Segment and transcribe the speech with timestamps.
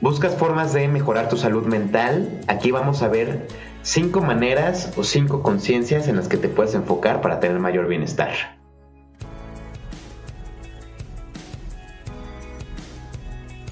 [0.00, 2.40] ¿Buscas formas de mejorar tu salud mental?
[2.46, 3.48] Aquí vamos a ver
[3.82, 8.30] cinco maneras o cinco conciencias en las que te puedes enfocar para tener mayor bienestar.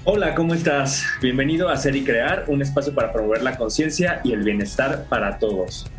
[0.03, 1.05] Hola, ¿cómo estás?
[1.21, 5.39] Bienvenido a Ser y Crear, un espacio para promover la conciencia y el bienestar para
[5.39, 5.89] todos.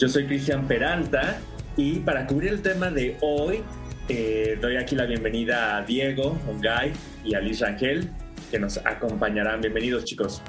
[0.00, 1.38] Yo soy Cristian Peralta
[1.76, 3.62] y para cubrir el tema de hoy,
[4.08, 6.92] eh, doy aquí la bienvenida a Diego, Ongay
[7.24, 8.10] y a Liz Rangel,
[8.50, 9.60] que nos acompañarán.
[9.60, 10.42] Bienvenidos, chicos.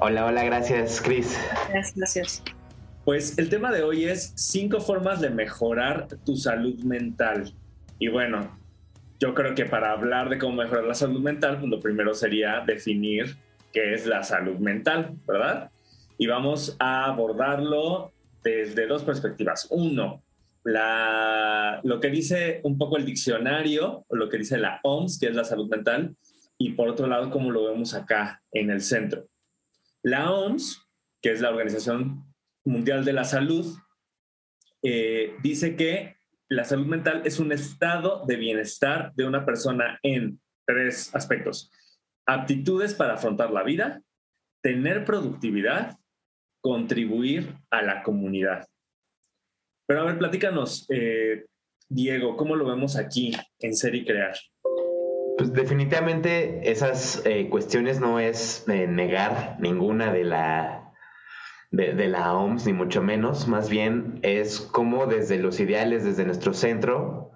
[0.00, 1.38] Hola, hola, gracias, Chris.
[1.70, 2.42] Gracias, gracias.
[3.04, 7.52] Pues el tema de hoy es cinco formas de mejorar tu salud mental.
[7.98, 8.58] Y bueno,
[9.20, 12.62] yo creo que para hablar de cómo mejorar la salud mental, pues lo primero sería
[12.66, 13.36] definir
[13.72, 15.70] qué es la salud mental, ¿verdad?
[16.18, 18.12] Y vamos a abordarlo
[18.42, 19.66] desde dos perspectivas.
[19.70, 20.22] Uno,
[20.64, 25.26] la, lo que dice un poco el diccionario, o lo que dice la OMS, que
[25.26, 26.16] es la salud mental,
[26.64, 29.28] y por otro lado, como lo vemos acá en el centro.
[30.02, 30.80] La OMS,
[31.20, 32.24] que es la Organización
[32.64, 33.76] Mundial de la Salud,
[34.82, 36.16] eh, dice que
[36.48, 41.70] la salud mental es un estado de bienestar de una persona en tres aspectos.
[42.24, 44.00] Aptitudes para afrontar la vida,
[44.62, 45.98] tener productividad,
[46.62, 48.66] contribuir a la comunidad.
[49.86, 51.44] Pero a ver, platícanos, eh,
[51.90, 54.34] Diego, ¿cómo lo vemos aquí en Ser y Crear?
[55.36, 60.92] Pues definitivamente esas eh, cuestiones no es eh, negar ninguna de la,
[61.72, 66.54] de, la OMS, ni mucho menos, más bien es como desde los ideales, desde nuestro
[66.54, 67.32] centro,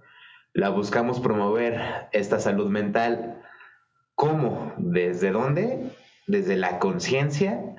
[0.52, 3.42] la buscamos promover esta salud mental.
[4.14, 4.72] ¿Cómo?
[4.78, 5.92] ¿Desde dónde?
[6.26, 7.78] Desde la conciencia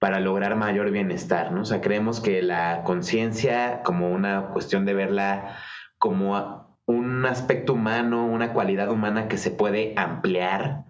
[0.00, 1.62] para lograr mayor bienestar, ¿no?
[1.62, 5.56] O sea, creemos que la conciencia como una cuestión de verla
[5.98, 6.59] como
[6.90, 10.84] un aspecto humano, una cualidad humana que se puede ampliar.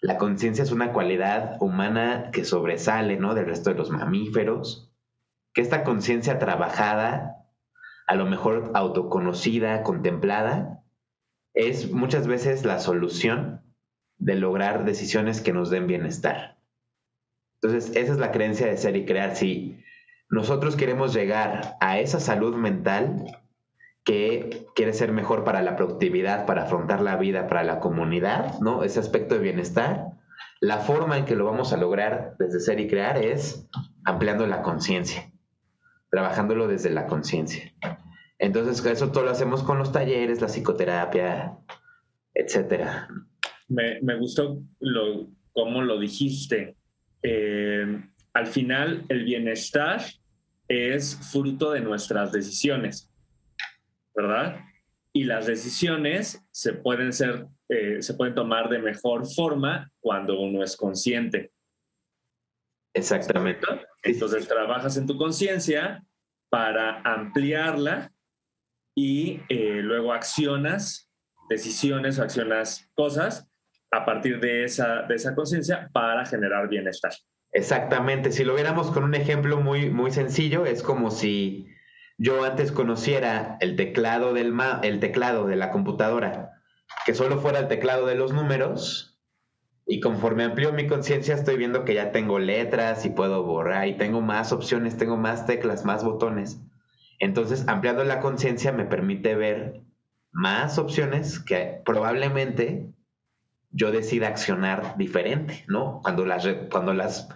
[0.00, 3.34] La conciencia es una cualidad humana que sobresale, ¿no?
[3.34, 4.90] Del resto de los mamíferos.
[5.52, 7.46] Que esta conciencia trabajada,
[8.06, 10.82] a lo mejor autoconocida, contemplada,
[11.54, 13.62] es muchas veces la solución
[14.16, 16.58] de lograr decisiones que nos den bienestar.
[17.60, 19.36] Entonces, esa es la creencia de ser y crear.
[19.36, 19.84] Si
[20.30, 23.41] nosotros queremos llegar a esa salud mental,
[24.04, 28.82] que quiere ser mejor para la productividad, para afrontar la vida, para la comunidad, ¿no?
[28.82, 30.12] Ese aspecto de bienestar.
[30.60, 33.68] La forma en que lo vamos a lograr desde ser y crear es
[34.04, 35.30] ampliando la conciencia,
[36.10, 37.72] trabajándolo desde la conciencia.
[38.38, 41.58] Entonces, eso todo lo hacemos con los talleres, la psicoterapia,
[42.34, 43.08] etcétera.
[43.68, 46.76] Me, me gustó lo, cómo lo dijiste.
[47.22, 48.02] Eh,
[48.34, 50.02] al final, el bienestar
[50.66, 53.11] es fruto de nuestras decisiones
[54.14, 54.60] ¿verdad?
[55.12, 60.62] Y las decisiones se pueden ser, eh, se pueden tomar de mejor forma cuando uno
[60.62, 61.52] es consciente.
[62.94, 63.66] Exactamente.
[64.02, 66.04] Entonces trabajas en tu conciencia
[66.50, 68.12] para ampliarla
[68.94, 71.10] y eh, luego accionas
[71.48, 73.48] decisiones o accionas cosas
[73.90, 77.12] a partir de esa, de esa conciencia para generar bienestar.
[77.52, 78.32] Exactamente.
[78.32, 81.68] Si lo viéramos con un ejemplo muy, muy sencillo, es como si
[82.22, 86.52] yo antes conociera el teclado, del el teclado de la computadora,
[87.04, 89.18] que solo fuera el teclado de los números,
[89.86, 93.96] y conforme amplío mi conciencia estoy viendo que ya tengo letras y puedo borrar y
[93.96, 96.60] tengo más opciones, tengo más teclas, más botones.
[97.18, 99.82] Entonces, ampliando la conciencia me permite ver
[100.30, 102.86] más opciones que probablemente
[103.70, 106.00] yo decida accionar diferente, ¿no?
[106.04, 107.28] Cuando las cuando las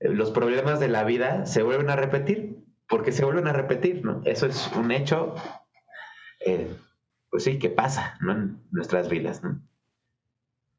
[0.00, 2.59] los problemas de la vida se vuelven a repetir,
[2.90, 4.20] porque se vuelven a repetir, ¿no?
[4.26, 5.34] Eso es un hecho,
[6.44, 6.74] eh,
[7.30, 8.32] pues sí, que pasa, ¿no?
[8.32, 9.62] En nuestras vidas, ¿no?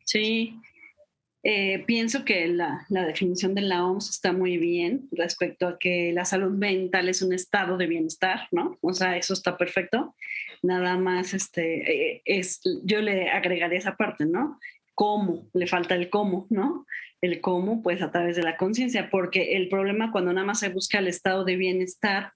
[0.04, 0.60] Sí,
[1.44, 6.12] eh, pienso que la, la, definición de la OMS está muy bien respecto a que
[6.14, 8.78] la salud mental es un estado de bienestar, ¿no?
[8.82, 10.14] O sea, eso está perfecto.
[10.62, 14.60] Nada más, este, eh, es, yo le agregaría esa parte, ¿no?
[14.94, 15.50] ¿Cómo?
[15.54, 16.86] Le falta el cómo, ¿no?
[17.22, 20.70] El cómo, pues a través de la conciencia, porque el problema cuando nada más se
[20.70, 22.34] busca el estado de bienestar,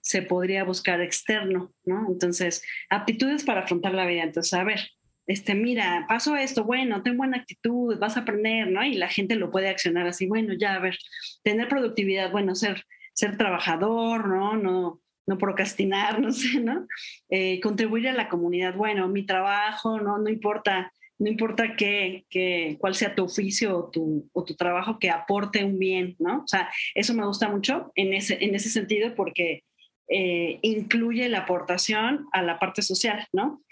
[0.00, 2.06] se podría buscar externo, ¿no?
[2.08, 4.22] Entonces, aptitudes para afrontar la vida.
[4.22, 4.80] Entonces, a ver,
[5.26, 8.84] este, mira, paso esto, bueno, ten buena actitud, vas a aprender, ¿no?
[8.84, 10.98] Y la gente lo puede accionar así, bueno, ya, a ver,
[11.42, 14.56] tener productividad, bueno, ser, ser trabajador, ¿no?
[14.56, 16.86] No, no procrastinar, no sé, ¿no?
[17.30, 20.18] Eh, contribuir a la comunidad, bueno, mi trabajo, ¿no?
[20.18, 24.98] No importa no importa qué, qué, cuál sea tu oficio o tu, o tu, trabajo,
[24.98, 26.42] que aporte un bien, ¿no?
[26.42, 29.62] O sea, eso me gusta mucho en ese, en ese sentido porque
[30.08, 33.62] eh, incluye la aportación a la parte social, ¿no?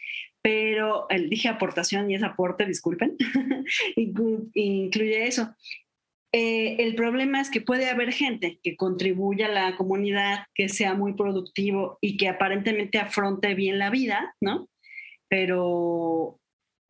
[0.40, 3.16] Pero el, dije aportación y es aporte, disculpen,
[3.96, 5.54] incluye eso.
[6.32, 10.94] eh, el problema es que puede haber gente que contribuya a la comunidad, que sea
[10.94, 14.68] muy productivo y que aparentemente afronte bien la vida, ¿no?
[15.28, 16.40] Pero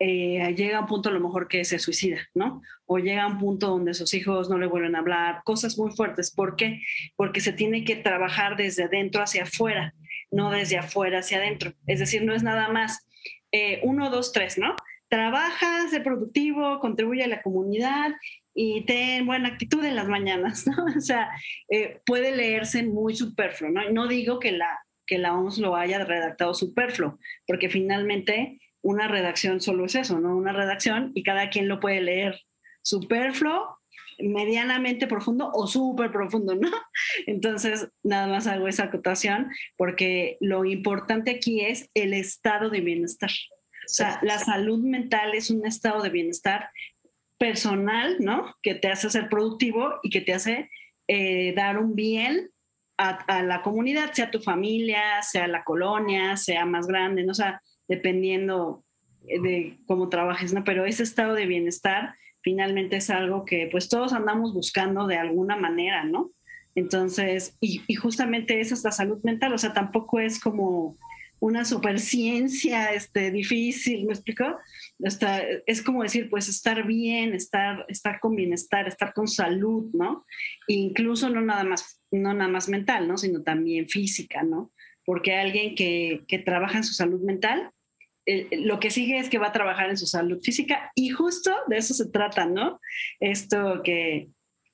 [0.04, 2.60] eh, llega a un punto a lo mejor que se suicida, ¿no?
[2.87, 5.93] O llega a un punto donde sus hijos no le vuelven a hablar, cosas muy
[5.93, 6.32] fuertes.
[6.34, 6.82] ¿Por qué?
[7.14, 9.94] Porque se tiene que trabajar desde adentro hacia afuera,
[10.32, 11.75] no desde afuera hacia adentro.
[11.87, 13.06] Es decir, no es nada más
[13.52, 14.75] eh, uno, dos, tres, ¿no?
[15.06, 18.10] Trabaja, sé productivo, contribuye a la comunidad
[18.55, 20.84] y ten buena actitud en las mañanas, ¿no?
[20.98, 21.31] O sea,
[21.69, 23.88] eh, puede leerse muy superfluo, ¿no?
[23.90, 29.61] No digo que la, que la OMS lo haya redactado superfluo, porque finalmente una redacción
[29.61, 30.37] solo es eso, ¿no?
[30.37, 32.40] Una redacción y cada quien lo puede leer
[32.82, 33.79] superfluo,
[34.19, 36.70] medianamente profundo o súper profundo, ¿no?
[37.26, 43.31] Entonces, nada más hago esa acotación porque lo importante aquí es el estado de bienestar.
[43.31, 46.70] O sea, la salud mental es un estado de bienestar
[47.38, 48.55] personal, ¿no?
[48.62, 50.70] Que te hace ser productivo y que te hace
[51.08, 52.50] eh, dar un bien
[52.96, 57.32] a, a, la comunidad, sea tu familia, sea la colonia, sea más grande, ¿no?
[57.32, 57.61] O sea,
[57.93, 58.85] dependiendo
[59.29, 60.65] eh, de cómo trabajes, ¿no?
[60.65, 65.56] Pero ese estado de bienestar finalmente es algo que pues todos andamos buscando de alguna
[65.56, 66.33] manera, ¿no?
[66.75, 70.97] Entonces, y, justamente esa es la salud mental, o sea, tampoco es como
[71.39, 74.44] una superciencia este, difícil, ¿me explico?
[75.00, 80.25] Está, es como decir, pues estar bien, estar, estar con bienestar, estar con salud, ¿no?
[80.67, 83.19] E incluso no nada más, no nada más mental, ¿no?
[83.19, 84.73] Sino también física, ¿no?
[85.05, 87.71] Porque alguien que, que trabaja en su salud mental,
[88.26, 91.52] eh, lo que sigue es que va a trabajar en su salud física y justo
[91.69, 92.80] de eso se trata, ¿no?
[93.20, 94.28] Esto que,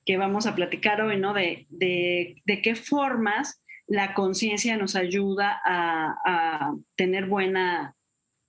[0.05, 1.33] que vamos a platicar hoy, ¿no?
[1.33, 7.95] De, de, de qué formas la conciencia nos ayuda a, a tener buena,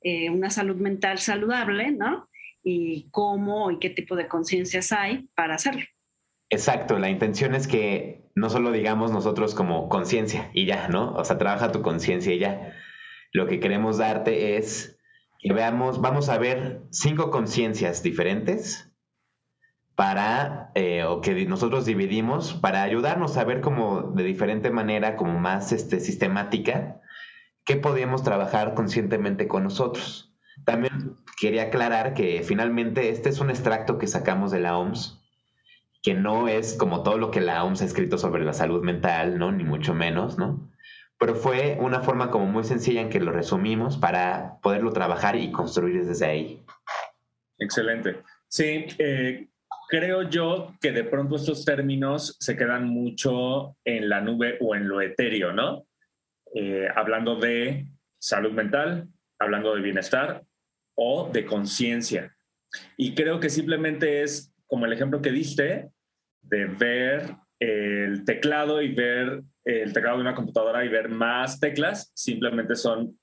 [0.03, 2.29] eh, una salud mental saludable, ¿no?
[2.63, 5.83] Y cómo y qué tipo de conciencias hay para hacerlo.
[6.51, 11.15] Exacto, la intención es que no solo digamos nosotros como conciencia y ya, ¿no?
[11.15, 12.75] O sea, trabaja tu conciencia y ya,
[13.33, 14.99] lo que queremos darte es
[15.41, 18.91] que veamos, vamos a ver cinco conciencias diferentes
[19.95, 25.39] para, eh, o que nosotros dividimos para ayudarnos a ver como de diferente manera, como
[25.39, 27.01] más este, sistemática,
[27.65, 30.35] qué podemos trabajar conscientemente con nosotros.
[30.65, 35.21] También quería aclarar que finalmente este es un extracto que sacamos de la OMS,
[36.03, 39.39] que no es como todo lo que la OMS ha escrito sobre la salud mental,
[39.39, 39.53] ¿no?
[39.53, 40.71] Ni mucho menos, ¿no?
[41.21, 45.53] Pero fue una forma como muy sencilla en que lo resumimos para poderlo trabajar y
[45.53, 46.65] construir desde ahí.
[47.59, 48.23] Excelente.
[48.49, 49.49] Sí, eh,
[49.91, 54.89] creo yo que de pronto estos términos se quedan mucho en la nube o en
[54.89, 55.87] lo etéreo, ¿no?
[56.55, 57.87] Eh, hablando de
[58.17, 59.07] salud mental,
[59.39, 60.43] hablando de bienestar
[60.95, 62.35] o de conciencia.
[62.97, 65.91] Y creo que simplemente es como el ejemplo que diste
[66.41, 72.11] de ver el teclado y ver el teclado de una computadora y ver más teclas,
[72.15, 73.19] simplemente son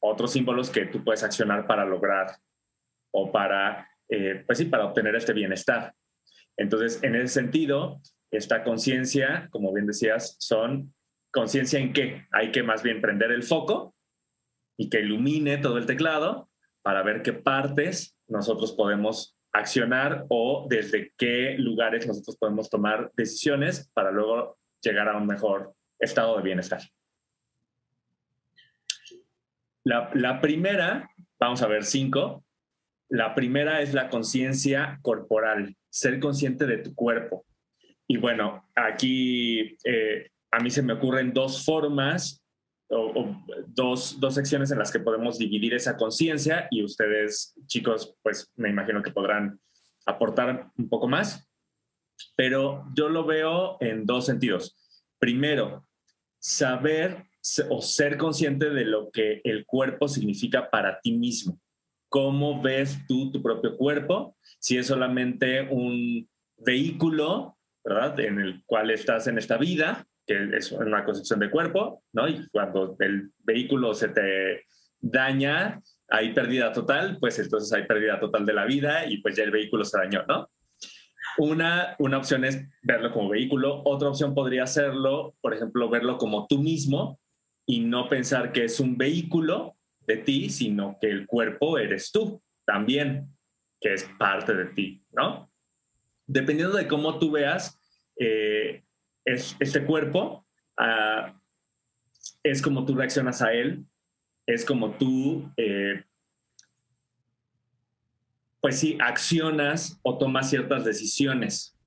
[0.00, 2.36] otros símbolos que tú puedes accionar para lograr
[3.12, 5.94] o para, eh, pues sí, para obtener este bienestar.
[6.56, 8.00] Entonces, en ese sentido,
[8.30, 10.94] esta conciencia, como bien decías, son
[11.32, 13.94] conciencia en qué hay que más bien prender el foco
[14.76, 16.48] y que ilumine todo el teclado
[16.82, 23.90] para ver qué partes nosotros podemos accionar o desde qué lugares nosotros podemos tomar decisiones
[23.94, 26.80] para luego llegar a un mejor estado de bienestar.
[29.84, 32.44] La, primera, vamos a ver cinco,
[33.08, 37.46] la primera es la conciencia corporal, ser consciente de tu cuerpo.
[38.06, 42.44] Y bueno, aquí eh, a mí se me ocurren dos formas
[42.90, 48.50] o, dos, dos, secciones en las que podemos dividir esa conciencia y ustedes, chicos, pues
[48.56, 49.60] me imagino que podrán
[50.06, 51.46] aportar un poco más.
[52.34, 54.76] Pero yo lo veo en dos sentidos.
[55.18, 55.86] Primero,
[56.38, 57.26] saber
[57.68, 61.60] o ser consciente de lo que el cuerpo significa para ti mismo.
[62.08, 64.36] ¿Cómo ves tú tu propio cuerpo?
[64.58, 68.18] Si es solamente un vehículo, ¿verdad?
[68.20, 72.28] En el cual estás en esta vida, que es una concepción de cuerpo, ¿no?
[72.28, 74.66] Y cuando el vehículo se te
[75.00, 79.44] daña, hay pérdida total, pues entonces hay pérdida total de la vida y pues ya
[79.44, 80.50] el vehículo se dañó, ¿no?
[81.38, 86.46] Una, una opción es verlo como vehículo, otra opción podría serlo, por ejemplo, verlo como
[86.46, 87.18] tú mismo
[87.64, 92.42] y no pensar que es un vehículo de ti, sino que el cuerpo eres tú
[92.66, 93.34] también,
[93.80, 95.50] que es parte de ti, ¿no?
[96.26, 97.78] Dependiendo de cómo tú veas
[98.18, 98.82] eh,
[99.32, 100.46] es, este cuerpo,
[100.78, 101.32] uh,
[102.42, 103.84] es como tú reaccionas a él,
[104.46, 106.04] es como tú eh,
[108.60, 111.78] pues sí, accionas o tomas ciertas decisiones.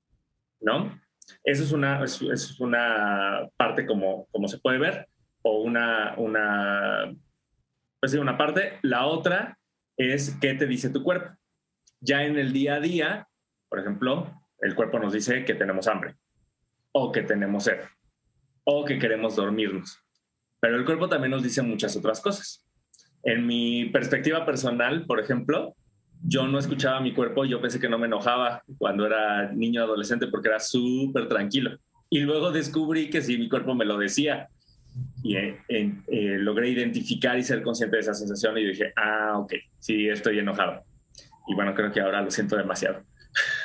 [0.62, 1.00] ¿no?
[1.44, 5.08] Eso es una, es, una parte como, como se puede ver,
[5.42, 7.14] o una, una,
[8.00, 8.78] pues una parte.
[8.82, 9.58] La otra
[9.96, 11.36] es qué te dice tu cuerpo.
[12.00, 13.28] Ya en el día a día,
[13.68, 16.16] por ejemplo, el cuerpo nos dice que tenemos hambre,
[16.92, 17.80] o que tenemos sed,
[18.64, 19.98] o que queremos dormirnos.
[20.60, 22.64] Pero el cuerpo también nos dice muchas otras cosas.
[23.24, 25.74] En mi perspectiva personal, por ejemplo,
[26.24, 29.82] yo no escuchaba a mi cuerpo, yo pensé que no me enojaba cuando era niño
[29.82, 31.78] adolescente porque era súper tranquilo.
[32.10, 34.48] Y luego descubrí que sí, mi cuerpo me lo decía.
[35.22, 39.54] Y eh, eh, logré identificar y ser consciente de esa sensación y dije, ah, ok,
[39.78, 40.84] sí, estoy enojado.
[41.48, 43.02] Y bueno, creo que ahora lo siento demasiado.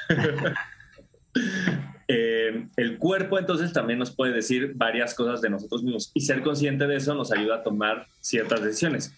[2.07, 6.41] Eh, el cuerpo entonces también nos puede decir varias cosas de nosotros mismos y ser
[6.41, 9.13] consciente de eso nos ayuda a tomar ciertas decisiones.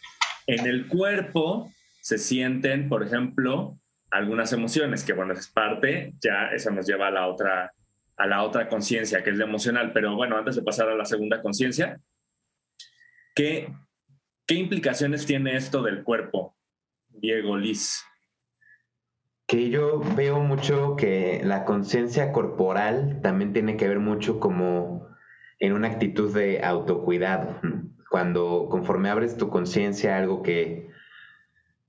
[0.47, 3.77] En el cuerpo se sienten, por ejemplo,
[4.09, 7.71] algunas emociones, que bueno, es parte, ya eso nos lleva a la otra,
[8.17, 9.91] a la otra conciencia, que es la emocional.
[9.93, 11.99] Pero bueno, antes de pasar a la segunda conciencia,
[13.35, 13.71] ¿qué,
[14.47, 16.55] ¿qué implicaciones tiene esto del cuerpo,
[17.09, 18.03] Diego Liz?
[19.49, 25.07] Que yo veo mucho que la conciencia corporal también tiene que ver mucho como
[25.59, 27.59] en una actitud de autocuidado.
[28.11, 30.91] Cuando conforme abres tu conciencia, algo que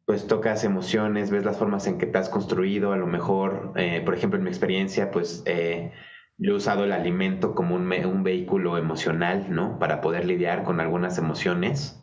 [0.06, 4.00] pues tocas emociones, ves las formas en que te has construido, a lo mejor, eh,
[4.06, 5.92] por ejemplo, en mi experiencia, pues eh,
[6.38, 9.78] yo he usado el alimento como un, un, vehículo emocional, ¿no?
[9.78, 11.99] Para poder lidiar con algunas emociones.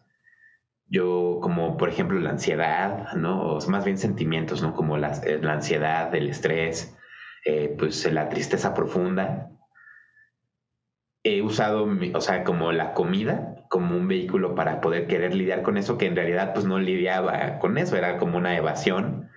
[0.90, 3.42] Yo, como por ejemplo la ansiedad, ¿no?
[3.42, 4.74] O más bien sentimientos, ¿no?
[4.74, 6.96] Como la, eh, la ansiedad, el estrés,
[7.78, 9.50] pues la tristeza profunda
[11.24, 15.78] he usado, o sea, como la comida, como un vehículo para poder querer lidiar con
[15.78, 19.30] eso, que en realidad pues no lidiaba con eso, era como una evasión,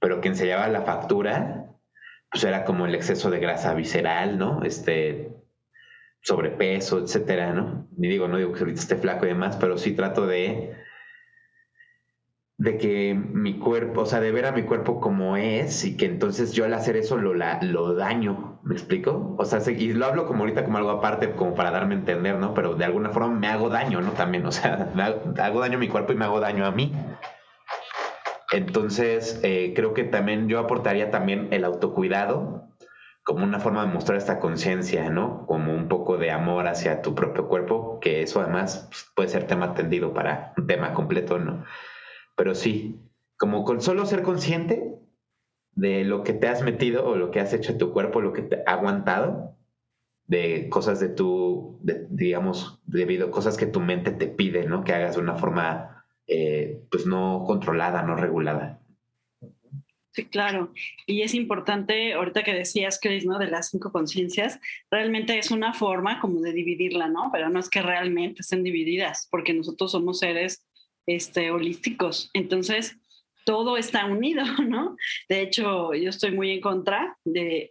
[0.00, 1.66] pero que enseñaba la factura,
[2.30, 4.62] pues era como el exceso de grasa visceral, ¿no?
[4.64, 5.32] Este,
[6.22, 7.88] sobrepeso, etcétera, ¿no?
[7.96, 10.74] Ni digo, no digo que ahorita esté flaco y demás, pero sí trato de
[12.58, 16.06] de que mi cuerpo, o sea, de ver a mi cuerpo como es y que
[16.06, 19.36] entonces yo al hacer eso lo, lo daño, ¿me explico?
[19.38, 22.36] O sea, y lo hablo como ahorita como algo aparte, como para darme a entender,
[22.36, 22.54] ¿no?
[22.54, 24.10] Pero de alguna forma me hago daño, ¿no?
[24.10, 24.92] También, o sea,
[25.38, 26.92] hago, daño a mi cuerpo y me hago daño a mí.
[28.50, 32.64] Entonces, eh, creo que también yo aportaría también el autocuidado
[33.22, 35.46] como una forma de mostrar esta conciencia, ¿no?
[35.46, 39.46] Como un poco de amor hacia tu propio cuerpo, que eso además pues, puede ser
[39.46, 41.64] tema atendido para un tema completo, ¿no?
[42.38, 43.00] Pero sí,
[43.36, 44.94] como con solo ser consciente
[45.72, 48.32] de lo que te has metido o lo que has hecho en tu cuerpo, lo
[48.32, 49.56] que te ha aguantado,
[50.28, 54.84] de cosas de tu, digamos, debido cosas que tu mente te pide, ¿no?
[54.84, 58.78] Que hagas de una forma, eh, pues no controlada, no regulada.
[60.12, 60.72] Sí, claro.
[61.06, 63.38] Y es importante, ahorita que decías, Chris, ¿no?
[63.38, 64.60] De las cinco conciencias,
[64.92, 67.30] realmente es una forma como de dividirla, ¿no?
[67.32, 70.67] Pero no es que realmente estén divididas, porque nosotros somos seres
[71.08, 72.30] este, holísticos.
[72.34, 72.98] Entonces,
[73.44, 74.94] todo está unido, ¿no?
[75.28, 77.70] De hecho, yo estoy muy en contra de,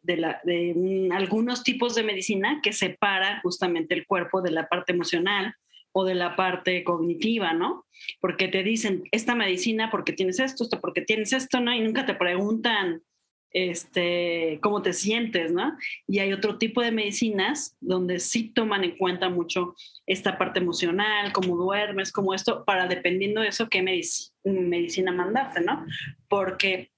[1.11, 5.53] algunos tipos de medicina que separa justamente el cuerpo de la parte emocional
[5.91, 7.85] o de la parte cognitiva, ¿no?
[8.19, 11.71] Porque te dicen, esta medicina porque tienes esto, esto porque tienes esto, ¿no?
[11.73, 13.03] Y nunca te preguntan
[13.51, 15.77] este, cómo te sientes, ¿no?
[16.07, 19.75] Y hay otro tipo de medicinas donde sí toman en cuenta mucho
[20.05, 23.81] esta parte emocional, cómo duermes, cómo esto, para dependiendo de eso, qué
[24.43, 25.85] medicina mandarte, ¿no?
[26.27, 26.91] Porque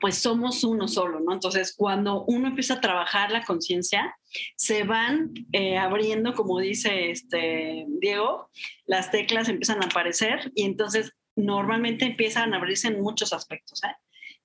[0.00, 1.32] pues somos uno solo, ¿no?
[1.32, 4.16] Entonces, cuando uno empieza a trabajar la conciencia,
[4.56, 8.50] se van eh, abriendo, como dice este Diego,
[8.86, 13.94] las teclas empiezan a aparecer y entonces normalmente empiezan a abrirse en muchos aspectos, ¿eh?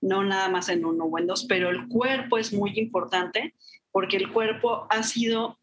[0.02, 3.56] No nada más en uno o en dos, pero el cuerpo es muy importante
[3.92, 5.60] porque el cuerpo ha sido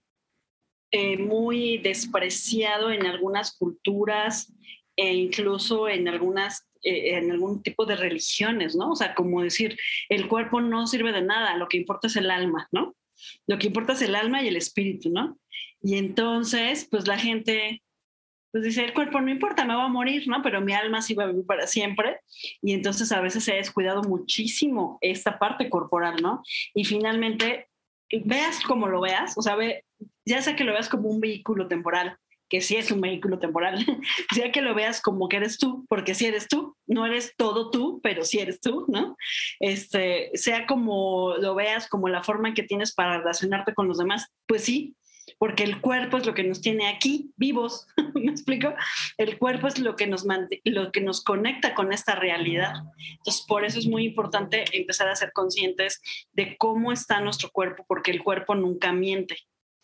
[0.90, 4.52] eh, muy despreciado en algunas culturas
[4.97, 8.93] e incluso en algunas eh, en algún tipo de religiones, ¿no?
[8.93, 9.76] O sea, como decir,
[10.09, 12.95] el cuerpo no sirve de nada, lo que importa es el alma, ¿no?
[13.49, 15.37] Lo que importa es el alma y el espíritu, ¿no?
[15.83, 17.83] Y entonces, pues la gente
[18.53, 20.43] pues dice, el cuerpo no importa, me va a morir, ¿no?
[20.43, 22.21] Pero mi alma sí va a vivir para siempre.
[22.62, 26.43] Y entonces a veces se ha descuidado muchísimo esta parte corporal, ¿no?
[26.75, 27.69] Y finalmente,
[28.25, 29.85] veas como lo veas, o sea, ve,
[30.25, 33.76] ya sea que lo veas como un vehículo temporal, que sí es un vehículo temporal,
[34.35, 37.71] sea que lo veas como que eres tú, porque sí eres tú, no eres todo
[37.71, 39.17] tú, pero sí eres tú, ¿no?
[39.61, 44.29] Este, sea como lo veas como la forma que tienes para relacionarte con los demás,
[44.47, 44.95] pues sí,
[45.38, 48.75] porque el cuerpo es lo que nos tiene aquí vivos, ¿me explico?
[49.18, 50.26] El cuerpo es lo que nos
[50.64, 52.75] lo que nos conecta con esta realidad.
[53.11, 56.00] Entonces, por eso es muy importante empezar a ser conscientes
[56.33, 59.37] de cómo está nuestro cuerpo, porque el cuerpo nunca miente.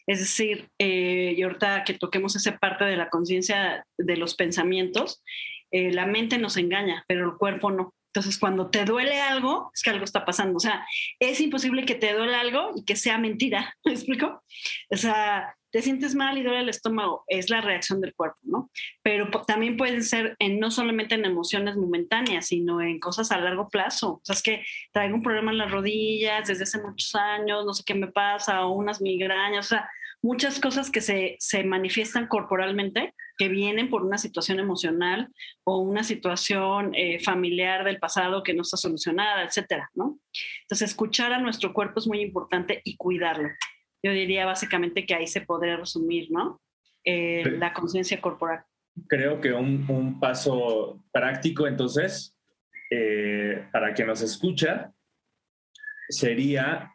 [0.06, 5.22] Es decir, eh, y ahorita que toquemos esa parte de la conciencia de los pensamientos,
[5.70, 7.94] eh, la mente nos engaña, pero el cuerpo no.
[8.14, 10.58] Entonces, cuando te duele algo, es que algo está pasando.
[10.58, 10.86] O sea,
[11.18, 13.74] es imposible que te duele algo y que sea mentira.
[13.86, 14.42] ¿Me explico?
[14.90, 18.70] O sea, te sientes mal y duele el estómago, es la reacción del cuerpo, ¿no?
[19.02, 24.16] Pero también pueden ser no solamente en emociones momentáneas, sino en cosas a largo plazo.
[24.16, 27.72] O sea, es que traigo un problema en las rodillas desde hace muchos años, no
[27.72, 29.88] sé qué me pasa, o unas migrañas, o sea,
[30.22, 35.28] muchas cosas que se, se manifiestan corporalmente que vienen por una situación emocional
[35.64, 40.20] o una situación eh, familiar del pasado que no está solucionada, etcétera, ¿no?
[40.62, 43.48] Entonces, escuchar a nuestro cuerpo es muy importante y cuidarlo.
[44.02, 46.60] Yo diría básicamente que ahí se podría resumir, ¿no?
[47.04, 48.64] Eh, la conciencia corporal.
[49.08, 52.36] Creo que un, un paso práctico, entonces,
[52.90, 54.92] eh, para quien nos escucha,
[56.08, 56.92] sería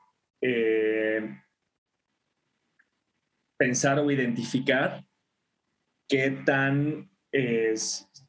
[3.58, 5.04] pensar o identificar
[6.08, 7.10] qué tan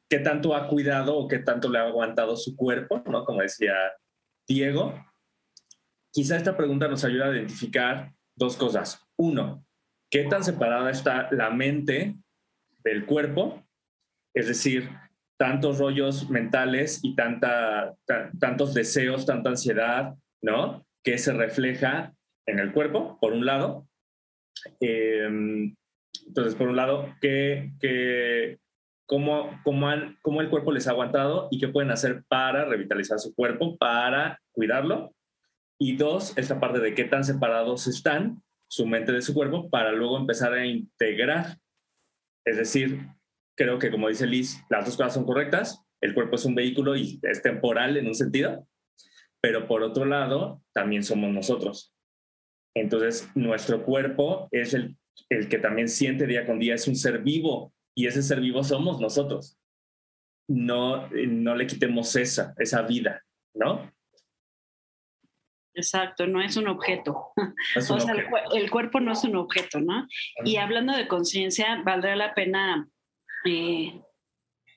[0.08, 3.24] qué tanto ha cuidado o qué tanto le ha aguantado su cuerpo, ¿no?
[3.24, 3.74] Como decía
[4.46, 4.94] Diego.
[6.12, 9.00] Quizá esta pregunta nos ayuda a identificar dos cosas.
[9.16, 9.64] Uno,
[10.10, 12.16] qué tan separada está la mente
[12.82, 13.62] del cuerpo,
[14.34, 14.88] es decir,
[15.38, 17.94] tantos rollos mentales y tanta,
[18.40, 20.86] tantos deseos, tanta ansiedad, ¿no?
[21.04, 22.14] Que se refleja
[22.46, 23.87] en el cuerpo, por un lado.
[24.80, 25.28] Eh,
[26.26, 27.72] entonces, por un lado, ¿qué,
[29.06, 29.88] cómo, cómo,
[30.22, 34.40] cómo, el cuerpo les ha aguantado y qué pueden hacer para revitalizar su cuerpo, para
[34.52, 35.14] cuidarlo.
[35.78, 38.38] Y dos, esta parte de qué tan separados están
[38.68, 41.58] su mente de su cuerpo para luego empezar a integrar.
[42.44, 43.08] Es decir,
[43.56, 45.82] creo que como dice Liz, las dos cosas son correctas.
[46.00, 48.66] El cuerpo es un vehículo y es temporal en un sentido,
[49.40, 51.94] pero por otro lado, también somos nosotros.
[52.74, 54.96] Entonces, nuestro cuerpo es el
[55.28, 58.62] el que también siente día con día es un ser vivo y ese ser vivo
[58.62, 59.58] somos nosotros.
[60.48, 63.22] No, no le quitemos esa, esa vida,
[63.54, 63.92] ¿no?
[65.74, 67.32] Exacto, no es un objeto.
[67.76, 68.14] o sea,
[68.52, 70.08] El, cuerpo no es un objeto, ¿no?
[70.44, 72.88] Y hablando de conciencia, valdría la pena
[73.44, 74.00] eh,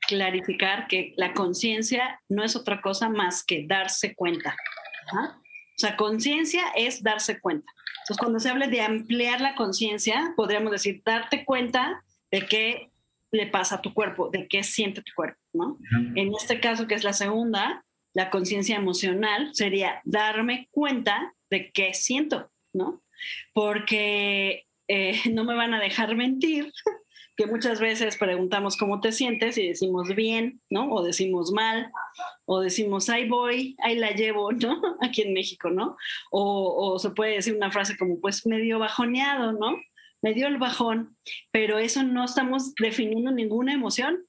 [0.08, 4.56] clarificar que la conciencia no es otra cosa más que darse cuenta.
[5.14, 7.72] O sea, conciencia es darse cuenta.
[8.12, 12.90] Entonces, cuando se habla de ampliar la conciencia, podríamos decir, darte cuenta de qué
[13.32, 15.78] le pasa a tu cuerpo, de qué siente tu cuerpo, ¿no?
[16.16, 21.94] En este caso, que es la segunda, la conciencia emocional, sería darme cuenta de qué
[21.94, 23.02] siento, ¿no?
[23.54, 26.70] Porque eh, no me van a dejar mentir
[27.38, 30.92] que muchas veces preguntamos cómo te sientes y decimos bien, ¿no?
[30.92, 31.92] O decimos mal,
[32.46, 34.82] o decimos ahí voy, ahí la llevo, ¿no?
[35.02, 35.98] Aquí en México, ¿no?
[36.32, 39.80] O, o se puede decir una frase como pues medio bajoneado, ¿no?
[40.22, 41.18] Me dio el bajón,
[41.52, 44.26] pero eso no estamos definiendo ninguna emoción.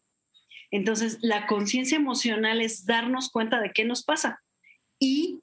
[0.71, 4.43] Entonces, la conciencia emocional es darnos cuenta de qué nos pasa.
[4.99, 5.43] Y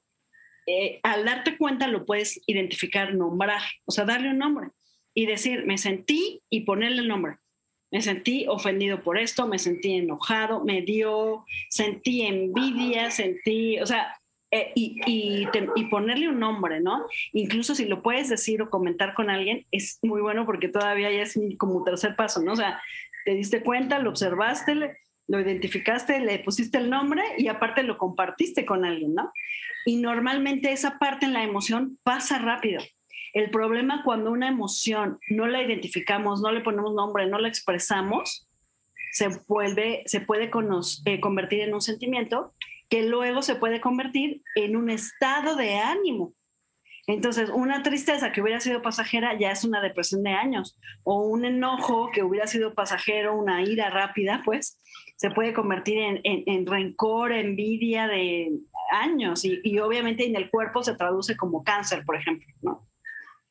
[0.66, 4.70] eh, al darte cuenta lo puedes identificar, nombrar, o sea, darle un nombre
[5.14, 7.36] y decir, me sentí y ponerle el nombre
[7.90, 14.16] me sentí ofendido por esto, me sentí enojado, me dio, sentí envidia, sentí, o sea,
[14.52, 17.06] eh, y, y, y, ponerle un nombre, ¿no?
[17.32, 21.22] Incluso si lo puedes decir o comentar con alguien, es muy bueno porque todavía ya
[21.22, 22.52] es como tercer paso, ¿no?
[22.52, 22.82] O sea,
[23.24, 24.74] te diste cuenta, lo observaste,
[25.28, 29.32] lo identificaste, le pusiste el nombre y aparte lo compartiste con alguien, ¿no?
[29.86, 32.80] Y normalmente esa parte en la emoción pasa rápido.
[33.32, 38.48] El problema cuando una emoción no la identificamos, no le ponemos nombre, no la expresamos,
[39.12, 40.50] se, vuelve, se puede
[41.04, 42.54] eh, convertir en un sentimiento
[42.88, 46.34] que luego se puede convertir en un estado de ánimo.
[47.06, 51.44] Entonces, una tristeza que hubiera sido pasajera ya es una depresión de años, o un
[51.44, 54.78] enojo que hubiera sido pasajero, una ira rápida, pues
[55.16, 58.52] se puede convertir en, rencor, envidia de
[58.92, 62.89] años, y, y, obviamente en el cuerpo se traduce como cáncer, por ejemplo, ¿no?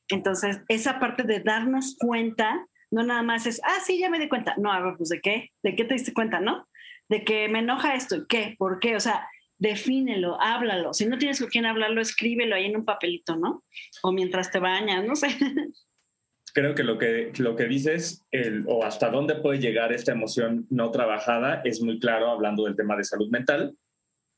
[0.10, 4.28] Entonces, esa parte de darnos cuenta, no nada más es, ah, sí, ya me di
[4.28, 4.56] cuenta.
[4.58, 6.68] No, a ver, pues de qué, de qué te diste cuenta, ¿no?
[7.08, 8.56] De que me enoja esto, ¿qué?
[8.58, 8.96] ¿Por qué?
[8.96, 10.94] O sea, defínelo, háblalo.
[10.94, 13.64] Si no tienes con quién hablarlo, escríbelo ahí en un papelito, ¿no?
[14.02, 15.28] O mientras te bañas, no sé.
[16.54, 20.66] Creo que lo que, lo que dices, el, o hasta dónde puede llegar esta emoción
[20.72, 23.76] no trabajada, es muy claro hablando del tema de salud mental,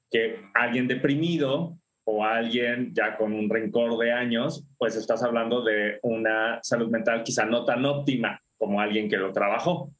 [0.09, 5.99] que alguien deprimido o alguien ya con un rencor de años, pues estás hablando de
[6.01, 9.91] una salud mental quizá no tan óptima como alguien que lo trabajó.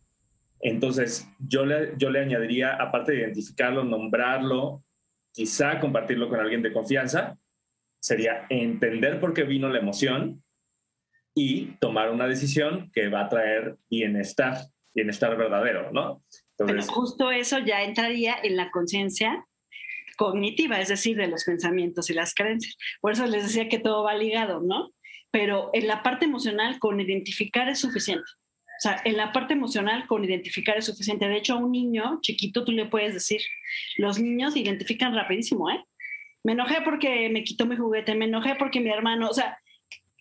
[0.59, 4.83] Entonces, yo le, yo le añadiría, aparte de identificarlo, nombrarlo,
[5.31, 7.37] quizá compartirlo con alguien de confianza,
[7.99, 10.43] sería entender por qué vino la emoción
[11.33, 14.57] y tomar una decisión que va a traer bienestar,
[14.93, 16.23] bienestar verdadero, ¿no?
[16.57, 19.47] Entonces, Pero justo eso ya entraría en la conciencia
[20.21, 22.77] cognitiva, es decir, de los pensamientos y las creencias.
[23.01, 24.91] Por eso les decía que todo va ligado, ¿no?
[25.31, 28.29] Pero en la parte emocional, con identificar es suficiente.
[28.53, 31.27] O sea, en la parte emocional, con identificar es suficiente.
[31.27, 33.41] De hecho, a un niño chiquito tú le puedes decir,
[33.97, 35.83] los niños identifican rapidísimo, ¿eh?
[36.43, 39.57] Me enojé porque me quitó mi juguete, me enojé porque mi hermano, o sea,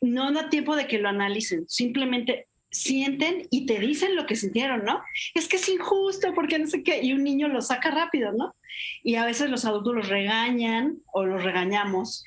[0.01, 4.85] no da tiempo de que lo analicen, simplemente sienten y te dicen lo que sintieron,
[4.85, 5.03] ¿no?
[5.35, 8.55] Es que es injusto porque no sé qué, y un niño lo saca rápido, ¿no?
[9.03, 12.25] Y a veces los adultos los regañan o los regañamos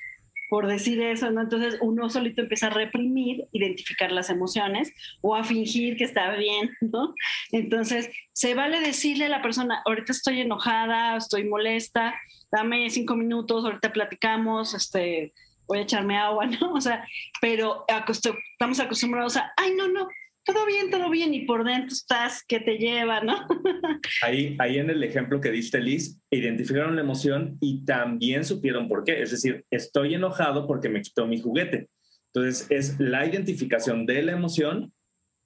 [0.54, 1.42] por decir eso, ¿no?
[1.42, 6.70] Entonces uno solito empieza a reprimir, identificar las emociones o a fingir que está bien,
[6.80, 7.16] ¿no?
[7.52, 12.14] Entonces se vale decirle a la persona, ahorita estoy enojada, estoy molesta,
[12.52, 15.34] dame cinco minutos, ahorita platicamos, este,
[15.66, 16.74] voy a echarme agua, ¿no?
[16.74, 17.04] O sea,
[17.42, 20.08] pero estamos acostumbrados a, ay, no, no,
[20.46, 23.36] todo bien, todo bien, y por dentro estás que te lleva, ¿no?
[24.22, 29.04] ahí, ahí en el ejemplo que diste, Liz, identificaron la emoción y también supieron por
[29.04, 29.22] qué.
[29.22, 31.90] Es decir, estoy enojado porque me quitó mi juguete.
[32.34, 34.92] Entonces, es la identificación de la emoción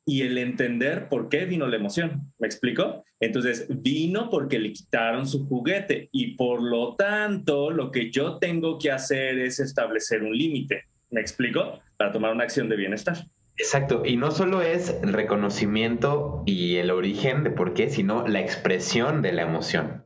[0.05, 2.33] y el entender por qué vino la emoción.
[2.39, 3.03] ¿Me explico?
[3.19, 8.79] Entonces, vino porque le quitaron su juguete y por lo tanto, lo que yo tengo
[8.79, 10.85] que hacer es establecer un límite.
[11.09, 11.79] ¿Me explico?
[11.97, 13.17] Para tomar una acción de bienestar.
[13.57, 18.39] Exacto, y no solo es el reconocimiento y el origen de por qué, sino la
[18.39, 20.05] expresión de la emoción.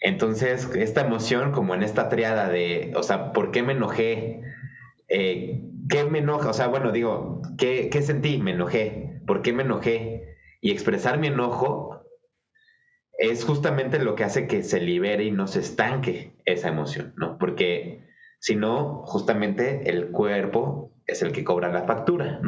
[0.00, 4.42] Entonces, esta emoción, como en esta triada de, o sea, ¿por qué me enojé?
[5.08, 6.50] Eh, ¿Qué me enoja?
[6.50, 8.38] O sea, bueno, digo, ¿qué, ¿qué sentí?
[8.38, 9.20] Me enojé.
[9.26, 10.36] ¿Por qué me enojé?
[10.60, 12.02] Y expresar mi enojo
[13.18, 17.36] es justamente lo que hace que se libere y no se estanque esa emoción, ¿no?
[17.38, 18.04] Porque
[18.38, 22.40] si no, justamente el cuerpo es el que cobra la factura.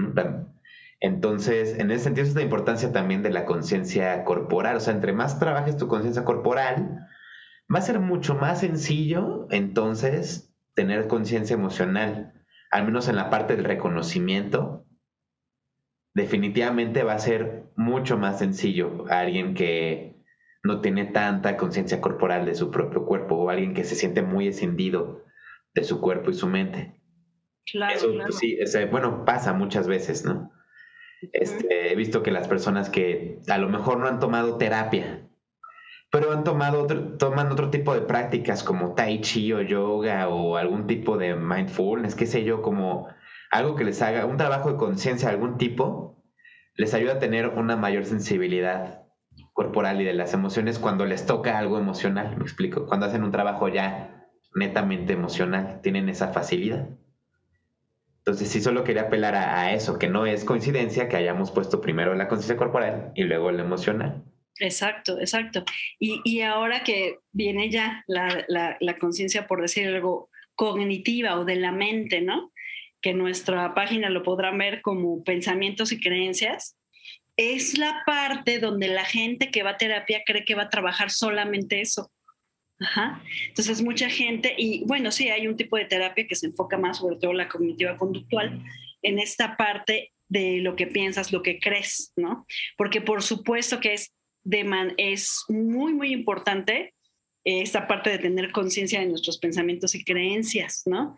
[1.01, 4.77] Entonces, en ese sentido es la importancia también de la conciencia corporal.
[4.77, 7.09] O sea, entre más trabajes tu conciencia corporal,
[7.75, 12.35] va a ser mucho más sencillo entonces tener conciencia emocional,
[12.70, 14.87] al menos en la parte del reconocimiento.
[16.14, 20.23] Definitivamente va a ser mucho más sencillo a alguien que
[20.62, 24.49] no tiene tanta conciencia corporal de su propio cuerpo o alguien que se siente muy
[24.49, 25.25] escindido
[25.73, 27.00] de su cuerpo y su mente.
[27.66, 28.59] Claro, Eso, sí,
[28.90, 30.51] bueno, pasa muchas veces, ¿no?
[31.33, 35.29] Este, he visto que las personas que a lo mejor no han tomado terapia,
[36.11, 40.57] pero han tomado otro, toman otro tipo de prácticas como tai chi o yoga o
[40.57, 43.09] algún tipo de mindfulness, qué sé yo, como
[43.51, 46.25] algo que les haga un trabajo de conciencia de algún tipo,
[46.77, 49.05] les ayuda a tener una mayor sensibilidad
[49.53, 53.31] corporal y de las emociones cuando les toca algo emocional, me explico, cuando hacen un
[53.31, 56.88] trabajo ya netamente emocional, tienen esa facilidad.
[58.20, 62.14] Entonces sí solo quería apelar a, eso, que no es coincidencia que hayamos puesto primero
[62.14, 64.22] la conciencia corporal y luego la emocional.
[64.59, 65.64] Exacto, exacto.
[65.98, 71.72] Y, ahora que viene ya la, la, conciencia, por decir algo, cognitiva o de la
[71.72, 72.52] mente, ¿no?
[73.00, 76.76] Que nuestra página lo podrán ver como pensamientos y creencias,
[77.38, 81.11] es la parte donde la gente que va a terapia cree que va a trabajar
[81.11, 82.11] solamente eso.
[82.81, 83.23] Ajá.
[83.49, 86.99] Entonces, mucha gente, y bueno, sí, hay un tipo de terapia que se enfoca más,
[86.99, 88.62] sobre todo la cognitiva conductual,
[89.03, 92.47] en esta parte de lo que piensas, lo que crees, ¿no?
[92.77, 94.12] Porque por supuesto que es,
[94.43, 96.95] de man, es muy, muy importante
[97.45, 101.14] esta parte de tener conciencia de nuestros pensamientos y creencias, ¿no?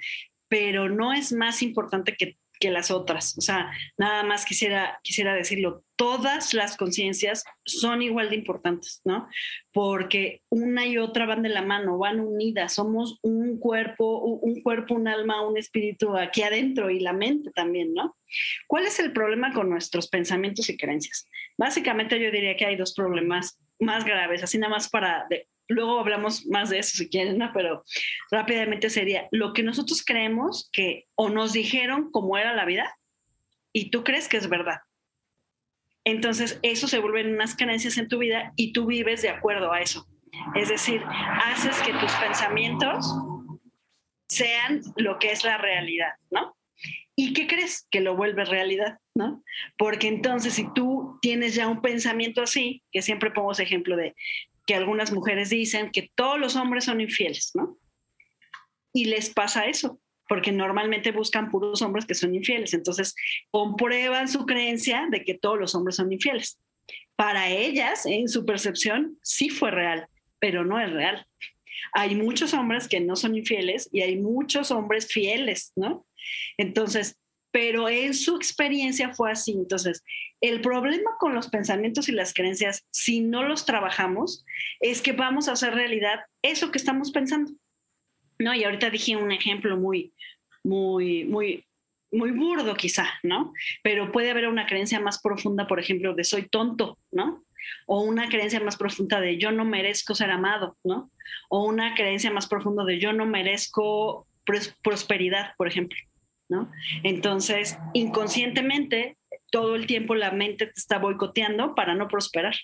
[0.48, 3.37] Pero no es más importante que que las otras.
[3.37, 9.29] O sea, nada más quisiera, quisiera decirlo, todas las conciencias son igual de importantes, ¿no?
[9.72, 14.94] Porque una y otra van de la mano, van unidas, somos un cuerpo, un cuerpo,
[14.94, 18.16] un alma, un espíritu aquí adentro y la mente también, ¿no?
[18.68, 21.27] ¿Cuál es el problema con nuestros pensamientos y creencias?
[21.59, 25.27] Básicamente yo diría que hay dos problemas más graves, así nada más para
[25.68, 27.51] luego hablamos más de eso si quieren, ¿no?
[27.53, 27.85] Pero
[28.31, 32.96] rápidamente sería lo que nosotros creemos que o nos dijeron cómo era la vida
[33.72, 34.81] y tú crees que es verdad.
[36.05, 39.81] Entonces, eso se vuelven unas creencias en tu vida y tú vives de acuerdo a
[39.81, 40.07] eso.
[40.55, 43.07] Es decir, haces que tus pensamientos
[44.29, 46.57] sean lo que es la realidad, ¿no?
[47.14, 47.87] ¿Y qué crees?
[47.90, 49.44] Que lo vuelve realidad, ¿no?
[49.77, 54.14] Porque entonces si tú tienes ya un pensamiento así, que siempre pongo ese ejemplo de
[54.66, 57.79] que algunas mujeres dicen que todos los hombres son infieles, ¿no?
[58.92, 62.75] y les pasa eso, porque normalmente buscan puros hombres que son infieles.
[62.75, 63.14] Entonces,
[63.51, 66.59] comprueban su creencia de que todos los hombres son infieles.
[67.16, 70.07] Para ellas, en su percepción, sí fue real,
[70.38, 71.27] pero no es real.
[71.92, 76.07] Hay muchos hombres que no son infieles y hay muchos hombres fieles, ¿no?
[76.57, 77.18] Entonces,
[77.52, 79.52] pero en su experiencia fue así.
[79.52, 80.02] Entonces,
[80.40, 84.44] el problema con los pensamientos y las creencias, si no los trabajamos,
[84.80, 87.52] es que vamos a hacer realidad eso que estamos pensando.
[88.38, 88.52] ¿No?
[88.54, 90.12] Y ahorita dije un ejemplo muy,
[90.64, 91.64] muy, muy,
[92.10, 93.52] muy burdo quizá, ¿no?
[93.82, 97.44] Pero puede haber una creencia más profunda, por ejemplo, de soy tonto, ¿no?
[97.86, 101.12] O una creencia más profunda de yo no merezco ser amado, ¿no?
[101.50, 104.26] O una creencia más profunda de yo no merezco
[104.82, 105.98] prosperidad, por ejemplo.
[107.02, 109.16] Entonces, inconscientemente,
[109.50, 112.55] todo el tiempo la mente te está boicoteando para no prosperar.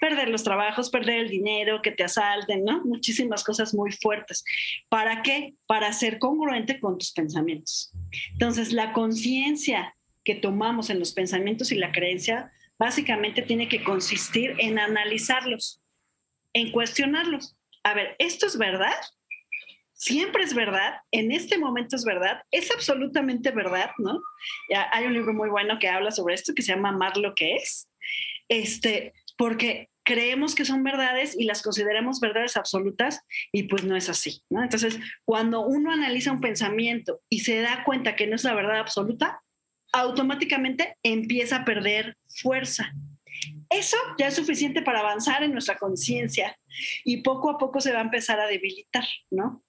[0.00, 2.84] Perder los trabajos, perder el dinero, que te asalten, ¿no?
[2.84, 4.44] Muchísimas cosas muy fuertes.
[4.88, 5.54] ¿Para qué?
[5.66, 7.92] Para ser congruente con tus pensamientos.
[8.32, 14.54] Entonces, la conciencia que tomamos en los pensamientos y la creencia básicamente tiene que consistir
[14.58, 15.80] en analizarlos,
[16.52, 17.56] en cuestionarlos.
[17.82, 18.94] A ver, ¿esto es verdad?
[19.96, 24.20] Siempre es verdad, en este momento es verdad, es absolutamente verdad, ¿no?
[24.70, 27.34] Ya hay un libro muy bueno que habla sobre esto que se llama Amar lo
[27.34, 27.88] que es,
[28.48, 34.08] este, porque creemos que son verdades y las consideramos verdades absolutas y pues no es
[34.08, 34.62] así, ¿no?
[34.62, 38.78] Entonces, cuando uno analiza un pensamiento y se da cuenta que no es la verdad
[38.78, 39.42] absoluta,
[39.92, 42.92] automáticamente empieza a perder fuerza.
[43.68, 46.56] Eso ya es suficiente para avanzar en nuestra conciencia
[47.04, 49.64] y poco a poco se va a empezar a debilitar, ¿no?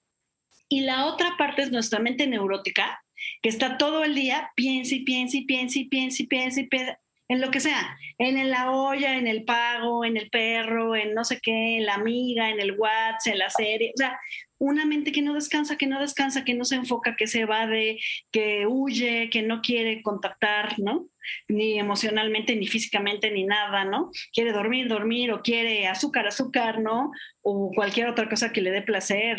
[0.68, 3.02] Y la otra parte es nuestra mente neurótica,
[3.42, 6.66] que está todo el día, piensa y piensa y piensa y piensa y piensa y
[6.66, 11.14] piensa, en lo que sea, en la olla, en el pago, en el perro, en
[11.14, 14.18] no sé qué, en la amiga, en el WhatsApp, en la serie, o sea,
[14.58, 17.98] una mente que no descansa, que no descansa, que no se enfoca, que se evade,
[18.32, 21.08] que huye, que no quiere contactar, ¿no?
[21.48, 24.10] Ni emocionalmente, ni físicamente, ni nada, ¿no?
[24.32, 27.12] Quiere dormir, dormir, o quiere azúcar, azúcar, ¿no?
[27.42, 29.38] O cualquier otra cosa que le dé placer,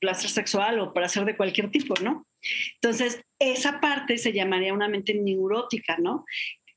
[0.00, 2.26] placer sexual o para hacer de cualquier tipo, ¿no?
[2.74, 6.24] Entonces, esa parte se llamaría una mente neurótica, ¿no?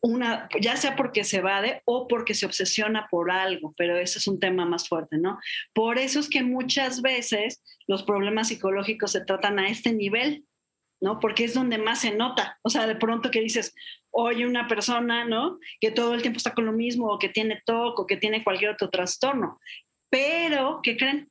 [0.02, 4.28] Una, ya sea porque se evade o porque se obsesiona por algo, pero ese es
[4.28, 5.40] un tema más fuerte, ¿no?
[5.74, 10.46] Por eso es que muchas veces los problemas psicológicos se tratan a este nivel,
[11.02, 11.20] ¿no?
[11.20, 12.60] Porque es donde más se nota.
[12.64, 13.74] O sea, de pronto que dices,
[14.12, 15.60] oye, una persona, ¿no?
[15.80, 18.44] Que todo el tiempo está con lo mismo, o que tiene TOC, o que tiene
[18.44, 19.60] cualquier otro trastorno.
[20.10, 21.30] Pero, ¿qué creen?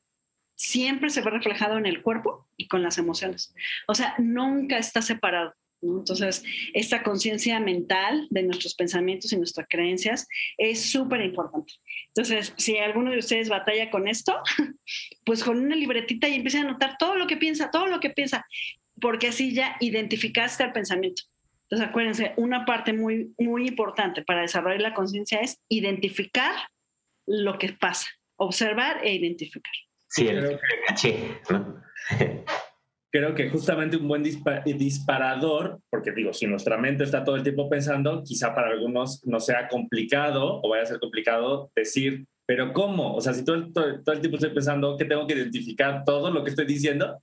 [0.63, 3.53] Siempre se ve reflejado en el cuerpo y con las emociones.
[3.89, 5.55] O sea, nunca está separado.
[5.83, 11.75] Entonces, esta conciencia mental de nuestros pensamientos y nuestras creencias es súper importante.
[12.09, 14.41] Entonces, si alguno de ustedes batalla con esto,
[15.25, 18.11] pues con una libretita y empiece a anotar todo lo que piensa, todo lo que
[18.11, 18.47] piensa,
[19.01, 21.25] porque así ya identificaste el pensamiento.
[21.65, 26.55] Entonces, acuérdense, una parte muy, muy importante para desarrollar la conciencia es identificar
[27.27, 29.73] lo que pasa, observar e identificar.
[30.13, 30.59] Sí, creo
[31.01, 32.45] que,
[33.11, 37.71] creo que justamente un buen disparador, porque digo, si nuestra mente está todo el tiempo
[37.71, 43.15] pensando, quizá para algunos no sea complicado o vaya a ser complicado decir, pero ¿cómo?
[43.15, 46.31] O sea, si todo el, todo, el tiempo estoy pensando que tengo que identificar todo
[46.31, 47.19] lo que estoy diciendo,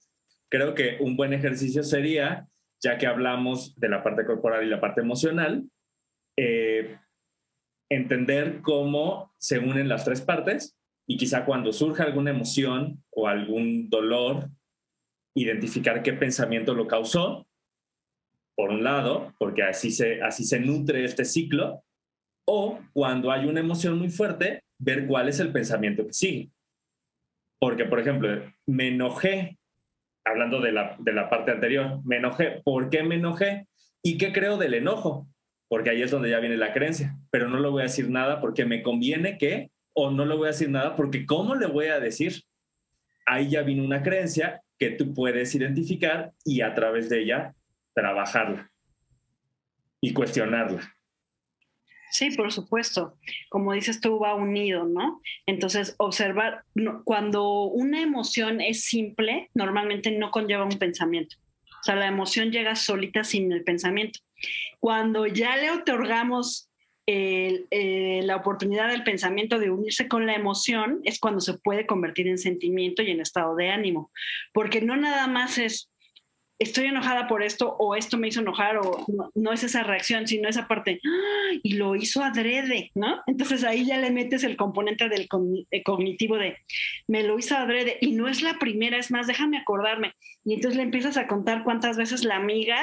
[0.49, 2.47] creo que un buen ejercicio sería,
[2.82, 5.63] ya que hablamos de la parte corporal y la parte emocional,
[6.36, 6.97] eh,
[7.88, 10.79] entender cómo se unen las tres partes
[11.10, 14.48] y quizá cuando surja alguna emoción o algún dolor,
[15.36, 17.48] identificar qué pensamiento lo causó,
[18.56, 21.84] por un lado, porque así se, así se nutre este ciclo,
[22.45, 26.52] o cuando hay una emoción muy fuerte, ver cuál es el pensamiento que sigue.
[27.60, 29.58] Porque, por ejemplo, me enojé,
[30.24, 32.62] hablando de la, de la parte anterior, me enojé.
[32.63, 33.65] ¿Por qué me enojé?
[34.04, 35.28] ¿Y qué creo del enojo?
[35.69, 38.39] Porque ahí es donde ya viene la creencia, pero no le voy a decir nada
[38.39, 41.88] porque me conviene que o no le voy a decir nada porque ¿cómo le voy
[41.88, 42.43] a decir?
[43.25, 47.56] Ahí ya vino una creencia que tú puedes identificar y a través de ella
[47.93, 48.71] trabajarla
[50.02, 50.95] y cuestionarla.
[52.12, 53.17] Sí, por supuesto.
[53.49, 55.21] Como dices tú, va unido, ¿no?
[55.45, 56.63] Entonces, observar,
[57.04, 61.36] cuando una emoción es simple, normalmente no conlleva un pensamiento.
[61.82, 64.19] O sea, la emoción llega solita sin el pensamiento.
[64.80, 66.68] Cuando ya le otorgamos
[67.12, 72.28] eh, la oportunidad del pensamiento de unirse con la emoción es cuando se puede convertir
[72.28, 74.12] en sentimiento y en estado de ánimo,
[74.54, 75.89] porque no nada más es
[76.60, 80.50] estoy enojada por esto o esto me hizo enojar o no, es esa reacción, sino
[80.50, 81.58] esa parte, ¡ah!
[81.63, 83.22] y lo hizo adrede, ¿no?
[83.28, 85.28] Entonces ahí ya le metes el componente del
[85.72, 86.58] eh, cognitivo de,
[87.08, 90.13] me lo hizo adrede y no es la primera, es más, déjame acordarme.
[90.43, 92.78] Y entonces le empiezas a contar cuántas veces la amiga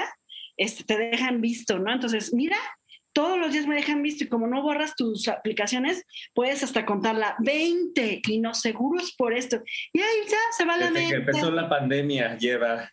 [0.56, 1.92] este, te dejan visto, ¿no?
[1.92, 2.56] Entonces, mira,
[3.16, 7.34] todos los días me dejan visto y como no borras tus aplicaciones, puedes hasta contarla
[7.38, 9.62] 20 y no seguros por esto.
[9.94, 11.08] Y ahí ya se va la mente.
[11.08, 12.92] Que empezó la pandemia, lleva.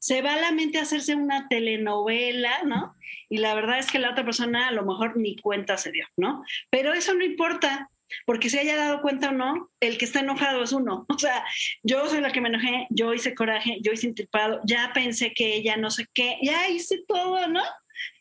[0.00, 2.96] Se va la mente a hacerse una telenovela, ¿no?
[3.28, 6.04] Y la verdad es que la otra persona a lo mejor ni cuenta se dio,
[6.16, 6.42] ¿no?
[6.68, 7.88] Pero eso no importa,
[8.26, 11.06] porque se haya dado cuenta o no, el que está enojado es uno.
[11.14, 11.44] O sea,
[11.84, 15.54] yo soy la que me enojé, yo hice coraje, yo hice intripado, ya pensé que
[15.54, 17.62] ella no sé qué, ya hice todo, ¿no?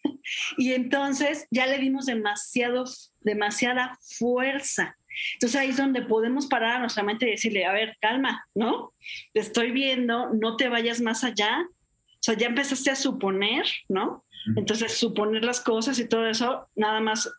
[0.57, 2.85] y entonces ya le dimos demasiado,
[3.21, 4.97] demasiada fuerza.
[5.33, 8.93] Entonces ahí es donde podemos parar a nuestra mente y decirle, a ver, calma, ¿no?
[9.33, 11.61] Te estoy viendo, no te vayas más allá.
[11.61, 14.25] O sea, ya empezaste a suponer, ¿no?
[14.55, 17.29] Entonces suponer las cosas y todo eso nada más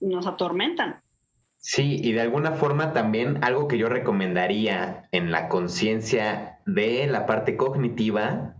[0.00, 1.02] nos atormentan.
[1.58, 7.26] Sí, y de alguna forma también algo que yo recomendaría en la conciencia de la
[7.26, 8.56] parte cognitiva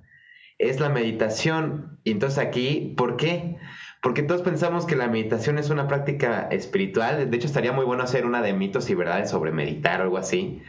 [0.61, 1.99] es la meditación.
[2.05, 3.57] Y entonces aquí, ¿por qué?
[4.03, 7.31] Porque todos pensamos que la meditación es una práctica espiritual.
[7.31, 10.19] De hecho, estaría muy bueno hacer una de mitos y verdades sobre meditar o algo
[10.19, 10.63] así.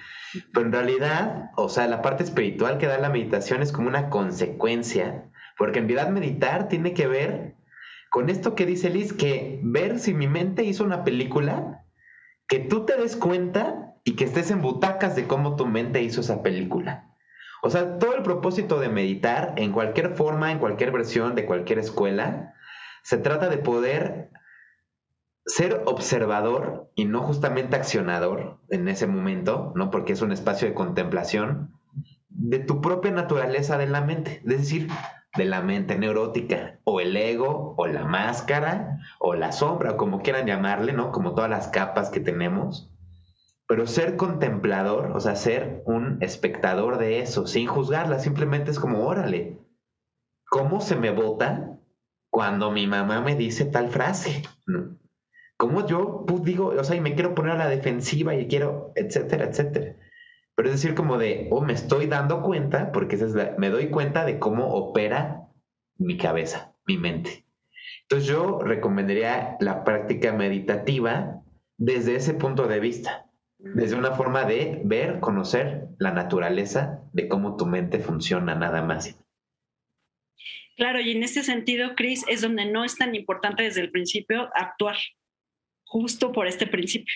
[0.53, 4.09] Pero en realidad, o sea, la parte espiritual que da la meditación es como una
[4.09, 5.29] consecuencia.
[5.57, 7.55] Porque en realidad meditar tiene que ver
[8.09, 11.85] con esto que dice Liz, que ver si mi mente hizo una película,
[12.47, 16.21] que tú te des cuenta y que estés en butacas de cómo tu mente hizo
[16.21, 17.10] esa película.
[17.61, 21.79] O sea, todo el propósito de meditar, en cualquier forma, en cualquier versión de cualquier
[21.79, 22.53] escuela,
[23.03, 24.31] se trata de poder
[25.45, 29.91] ser observador y no justamente accionador en ese momento, ¿no?
[29.91, 31.71] Porque es un espacio de contemplación
[32.29, 34.87] de tu propia naturaleza de la mente, es decir,
[35.35, 40.21] de la mente neurótica, o el ego, o la máscara, o la sombra, o como
[40.21, 41.11] quieran llamarle, ¿no?
[41.11, 42.90] Como todas las capas que tenemos.
[43.71, 49.07] Pero ser contemplador, o sea, ser un espectador de eso, sin juzgarla, simplemente es como,
[49.07, 49.59] órale,
[50.49, 51.79] ¿cómo se me vota
[52.29, 54.43] cuando mi mamá me dice tal frase?
[55.55, 58.91] ¿Cómo yo pues, digo, o sea, y me quiero poner a la defensiva y quiero,
[58.95, 59.95] etcétera, etcétera?
[60.53, 63.15] Pero es decir, como de, oh, me estoy dando cuenta, porque
[63.57, 65.47] me doy cuenta de cómo opera
[65.97, 67.45] mi cabeza, mi mente.
[68.01, 71.41] Entonces yo recomendaría la práctica meditativa
[71.77, 73.30] desde ese punto de vista
[73.63, 79.17] desde una forma de ver, conocer la naturaleza de cómo tu mente funciona nada más.
[80.77, 84.49] Claro, y en este sentido, Chris, es donde no es tan importante desde el principio
[84.55, 84.97] actuar,
[85.85, 87.13] justo por este principio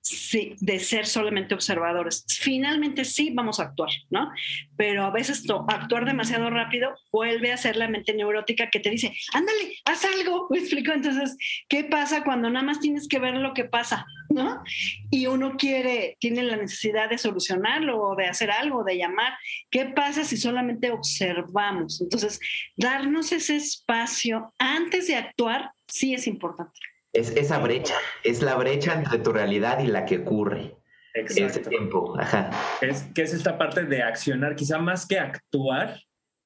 [0.00, 2.24] sí, de ser solamente observadores.
[2.28, 4.30] Finalmente sí vamos a actuar, ¿no?
[4.76, 9.12] Pero a veces actuar demasiado rápido vuelve a ser la mente neurótica que te dice,
[9.32, 10.92] ándale, haz algo, me explico.
[10.92, 11.36] Entonces,
[11.68, 14.62] ¿qué pasa cuando nada más tienes que ver lo que pasa, ¿no?
[15.10, 19.34] Y uno quiere, tiene la necesidad de solucionarlo o de hacer algo, de llamar.
[19.70, 22.00] ¿Qué pasa si solamente observamos?
[22.00, 22.38] Entonces,
[22.76, 26.78] darnos ese espacio antes de actuar sí es importante.
[27.16, 30.76] Es esa brecha, es la brecha entre tu realidad y la que ocurre.
[31.14, 31.60] Exacto.
[31.60, 32.50] Ese tiempo, ajá.
[32.82, 35.98] Es que es esta parte de accionar, quizá más que actuar,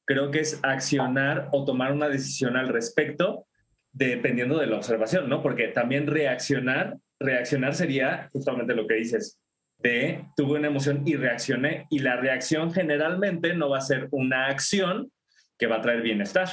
[0.07, 3.49] creo que es accionar o tomar una decisión al respecto,
[3.93, 5.43] dependiendo de la observación, ¿no?
[5.43, 9.41] Porque también reaccionar, reaccionar sería justamente lo que dices,
[9.79, 14.47] de tuve una emoción y reaccioné, y la reacción generalmente no va a ser una
[14.47, 15.11] acción
[15.59, 16.49] que va a traer bienestar.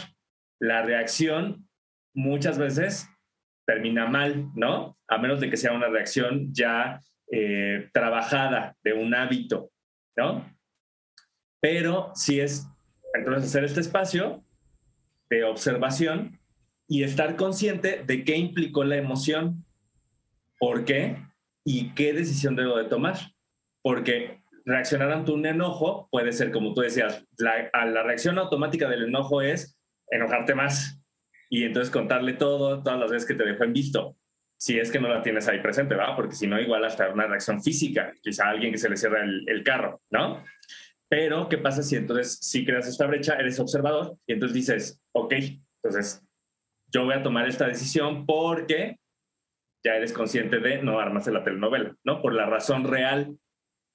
[0.60, 1.67] La reacción
[2.15, 3.08] muchas veces
[3.67, 4.97] termina mal, ¿no?
[5.08, 9.69] A menos de que sea una reacción ya eh, trabajada de un hábito,
[10.15, 10.49] ¿no?
[11.60, 12.65] Pero si es,
[13.13, 14.43] entonces, hacer este espacio
[15.30, 16.39] de observación
[16.88, 19.65] y estar consciente de qué implicó la emoción,
[20.58, 21.17] por qué
[21.65, 23.17] y qué decisión debo de tomar.
[23.82, 29.03] Porque reaccionar ante un enojo puede ser, como tú decías, la, la reacción automática del
[29.03, 29.77] enojo es
[30.10, 30.96] enojarte más,
[31.49, 34.17] y entonces contarle todo, todas las veces que te dejó en visto,
[34.57, 36.15] si es que no la tienes ahí presente, ¿va?
[36.15, 39.63] Porque si no, igual hasta una reacción física, quizá alguien que se le cierra el,
[39.63, 40.43] carro, ¿no?
[41.07, 45.33] Pero, ¿qué pasa si entonces si creas esta brecha, eres observador y entonces dices, ok,
[45.83, 46.23] entonces
[46.88, 48.97] yo voy a tomar esta decisión porque
[49.86, 52.21] ya eres consciente de no armarse la telenovela, ¿no?
[52.21, 53.38] Por la razón real.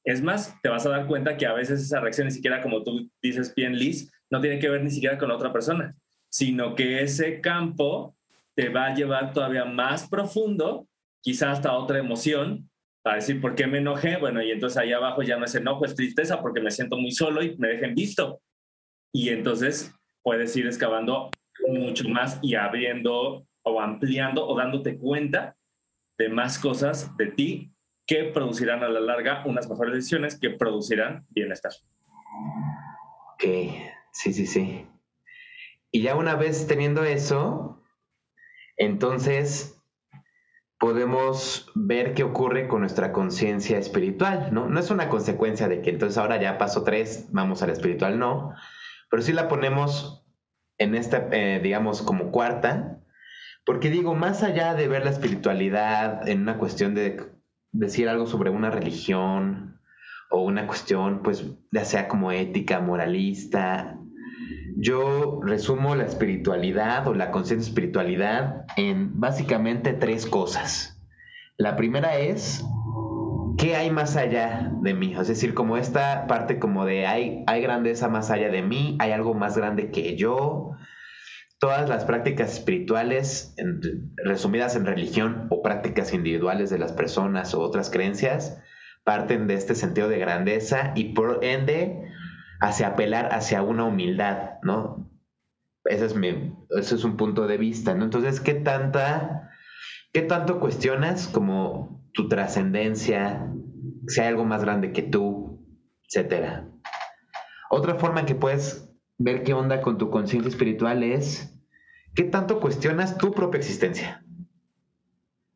[0.04, 2.82] Es más, te vas a dar cuenta que a veces esa reacción ni siquiera, como
[2.82, 5.94] tú dices bien, Liz, no tiene que ver ni siquiera con otra persona,
[6.32, 8.16] sino que ese campo
[8.54, 10.88] te va a llevar todavía más profundo,
[11.20, 12.70] quizás hasta otra emoción,
[13.02, 15.84] para decir por qué me enojé, bueno, y entonces ahí abajo ya no es enojo,
[15.84, 18.40] es tristeza porque me siento muy solo y me dejen visto.
[19.12, 21.30] Y entonces puedes ir excavando
[21.68, 25.56] mucho más y abriendo o ampliando o dándote cuenta
[26.16, 27.72] de más cosas de ti
[28.06, 31.72] que producirán a la larga unas mejores decisiones que producirán bienestar.
[33.34, 33.44] Ok,
[34.12, 34.86] sí, sí, sí.
[35.92, 37.82] Y ya una vez teniendo eso,
[38.78, 39.78] entonces
[40.78, 44.68] podemos ver qué ocurre con nuestra conciencia espiritual, ¿no?
[44.68, 48.52] No es una consecuencia de que entonces ahora ya paso tres, vamos al espiritual, no,
[49.08, 50.24] pero sí la ponemos
[50.78, 52.98] en esta, eh, digamos, como cuarta,
[53.64, 57.30] porque digo, más allá de ver la espiritualidad en una cuestión de
[57.70, 59.80] decir algo sobre una religión
[60.30, 64.01] o una cuestión, pues, ya sea como ética, moralista,
[64.76, 71.00] yo resumo la espiritualidad o la conciencia espiritualidad en básicamente tres cosas.
[71.56, 72.64] La primera es,
[73.58, 75.14] ¿qué hay más allá de mí?
[75.18, 79.12] Es decir, como esta parte como de hay, hay grandeza más allá de mí, hay
[79.12, 80.72] algo más grande que yo.
[81.60, 83.54] Todas las prácticas espirituales,
[84.24, 88.60] resumidas en religión o prácticas individuales de las personas o otras creencias,
[89.04, 92.02] parten de este sentido de grandeza y por ende
[92.62, 95.10] hacia apelar hacia una humildad, ¿no?
[95.84, 98.04] Ese es, ese es un punto de vista, ¿no?
[98.04, 99.50] Entonces, ¿qué tanta,
[100.12, 103.52] qué tanto cuestionas como tu trascendencia,
[104.06, 105.66] si hay algo más grande que tú,
[106.08, 106.68] etcétera?
[107.68, 108.88] Otra forma en que puedes
[109.18, 111.60] ver qué onda con tu conciencia espiritual es
[112.14, 114.24] qué tanto cuestionas tu propia existencia.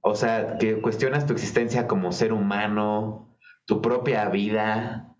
[0.00, 5.15] O sea, que cuestionas tu existencia como ser humano, tu propia vida,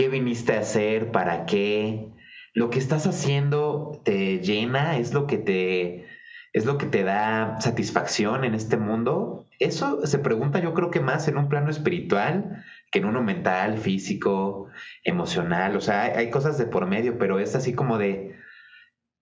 [0.00, 2.08] qué viniste a hacer, para qué,
[2.54, 6.06] lo que estás haciendo te llena, es lo que te
[6.54, 9.46] es lo que te da satisfacción en este mundo.
[9.58, 13.76] Eso se pregunta yo creo que más en un plano espiritual que en uno mental,
[13.76, 14.68] físico,
[15.04, 15.76] emocional.
[15.76, 18.36] O sea, hay, hay cosas de por medio, pero es así como de,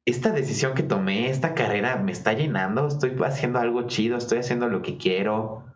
[0.07, 4.69] esta decisión que tomé, esta carrera me está llenando, estoy haciendo algo chido, estoy haciendo
[4.69, 5.67] lo que quiero.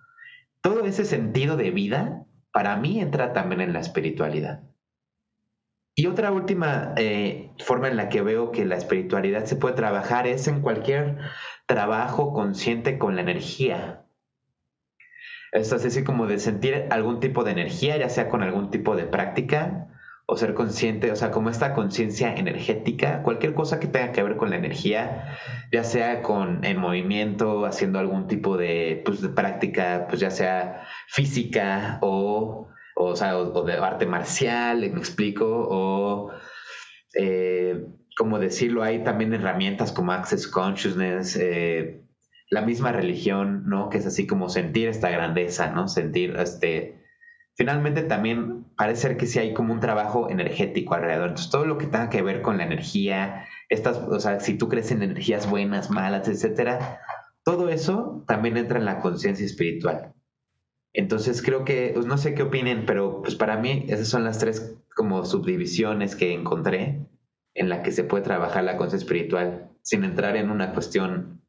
[0.61, 4.63] Todo ese sentido de vida, para mí entra también en la espiritualidad.
[5.95, 10.27] Y otra última eh, forma en la que veo que la espiritualidad se puede trabajar
[10.27, 11.19] es en cualquier
[11.67, 14.07] trabajo consciente con la energía.
[15.53, 19.05] Es así como de sentir algún tipo de energía, ya sea con algún tipo de
[19.05, 19.89] práctica
[20.25, 24.37] o ser consciente, o sea, como esta conciencia energética, cualquier cosa que tenga que ver
[24.37, 25.37] con la energía,
[25.71, 30.87] ya sea con en movimiento, haciendo algún tipo de, pues, de práctica, pues ya sea
[31.09, 36.31] física o o, sea, o, de arte marcial, me explico, o,
[37.15, 37.87] eh,
[38.17, 42.03] como decirlo, hay también herramientas como Access Consciousness, eh,
[42.51, 43.89] la misma religión, ¿no?
[43.89, 45.89] Que es así como sentir esta grandeza, ¿no?
[45.89, 47.03] Sentir, este,
[47.55, 51.31] finalmente también parece ser que sí hay como un trabajo energético alrededor.
[51.31, 54.69] Entonces, todo lo que tenga que ver con la energía, estas, o sea, si tú
[54.69, 57.01] crees en energías buenas, malas, etcétera,
[57.45, 60.13] todo eso también entra en la conciencia espiritual.
[60.95, 64.39] Entonces creo que, pues no sé qué opinen, pero pues para mí esas son las
[64.39, 67.07] tres como subdivisiones que encontré
[67.55, 71.43] en la que se puede trabajar la conciencia espiritual sin entrar en una cuestión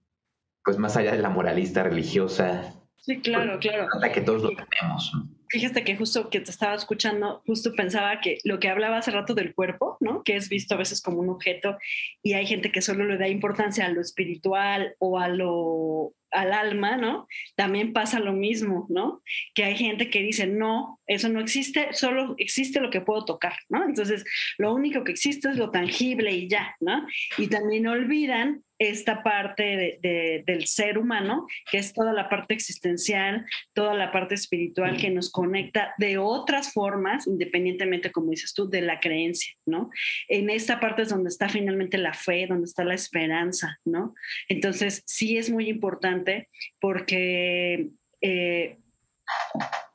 [0.64, 2.74] pues más allá de la moralista religiosa.
[2.98, 3.88] Sí, claro, claro.
[4.14, 5.12] que todos lo tenemos.
[5.50, 9.36] Fíjate que justo que te estaba escuchando, justo pensaba que lo que hablaba hace rato
[9.36, 10.24] del cuerpo, ¿no?
[10.24, 11.78] Que es visto a veces como un objeto
[12.24, 16.54] y hay gente que solo le da importancia a lo espiritual o a lo al
[16.54, 17.28] alma, ¿no?
[17.56, 19.22] También pasa lo mismo, ¿no?
[19.54, 23.54] Que hay gente que dice, no, eso no existe, solo existe lo que puedo tocar,
[23.70, 23.84] ¿no?
[23.86, 24.24] Entonces,
[24.58, 27.06] lo único que existe es lo tangible y ya, ¿no?
[27.38, 33.94] Y también olvidan esta parte del ser humano, que es toda la parte existencial, toda
[33.94, 39.00] la parte espiritual que nos conecta de otras formas, independientemente, como dices tú, de la
[39.00, 39.90] creencia, ¿no?
[40.28, 44.16] En esta parte es donde está finalmente la fe, donde está la esperanza, ¿no?
[44.50, 46.50] Entonces, sí es muy importante
[46.80, 47.90] porque...
[48.22, 48.78] Eh,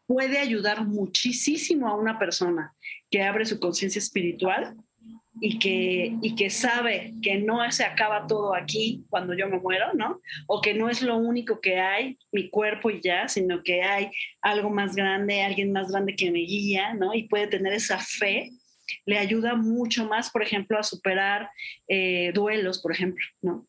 [0.08, 2.74] puede ayudar muchísimo a una persona
[3.10, 4.74] que abre su conciencia espiritual
[5.38, 9.92] y que, y que sabe que no se acaba todo aquí cuando yo me muero,
[9.92, 10.20] ¿no?
[10.46, 14.10] O que no es lo único que hay, mi cuerpo y ya, sino que hay
[14.40, 17.12] algo más grande, alguien más grande que me guía, ¿no?
[17.12, 18.50] Y puede tener esa fe,
[19.04, 21.50] le ayuda mucho más, por ejemplo, a superar
[21.86, 23.68] eh, duelos, por ejemplo, ¿no?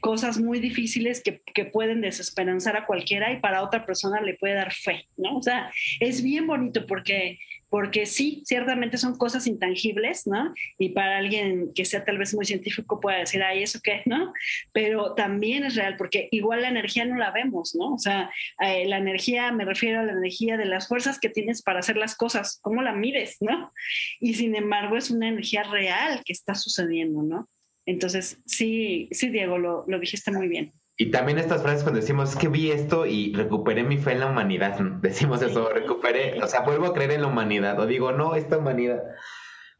[0.00, 4.54] Cosas muy difíciles que, que pueden desesperanzar a cualquiera y para otra persona le puede
[4.54, 5.38] dar fe, ¿no?
[5.38, 7.38] O sea, es bien bonito porque
[7.70, 10.54] porque sí, ciertamente son cosas intangibles, ¿no?
[10.78, 14.02] Y para alguien que sea tal vez muy científico puede decir, ay, ¿eso qué?
[14.06, 14.32] ¿No?
[14.72, 17.94] Pero también es real, porque igual la energía no la vemos, ¿no?
[17.94, 21.62] O sea, eh, la energía, me refiero a la energía de las fuerzas que tienes
[21.62, 23.72] para hacer las cosas, ¿cómo la mides, ¿no?
[24.20, 27.48] Y sin embargo es una energía real que está sucediendo, ¿no?
[27.88, 30.74] Entonces, sí, sí, Diego, lo, lo dijiste muy bien.
[30.98, 34.26] Y también estas frases cuando decimos, que vi esto y recuperé mi fe en la
[34.26, 34.78] humanidad.
[35.00, 37.80] Decimos eso, recuperé, o sea, vuelvo a creer en la humanidad.
[37.80, 39.02] O digo, no, esta humanidad.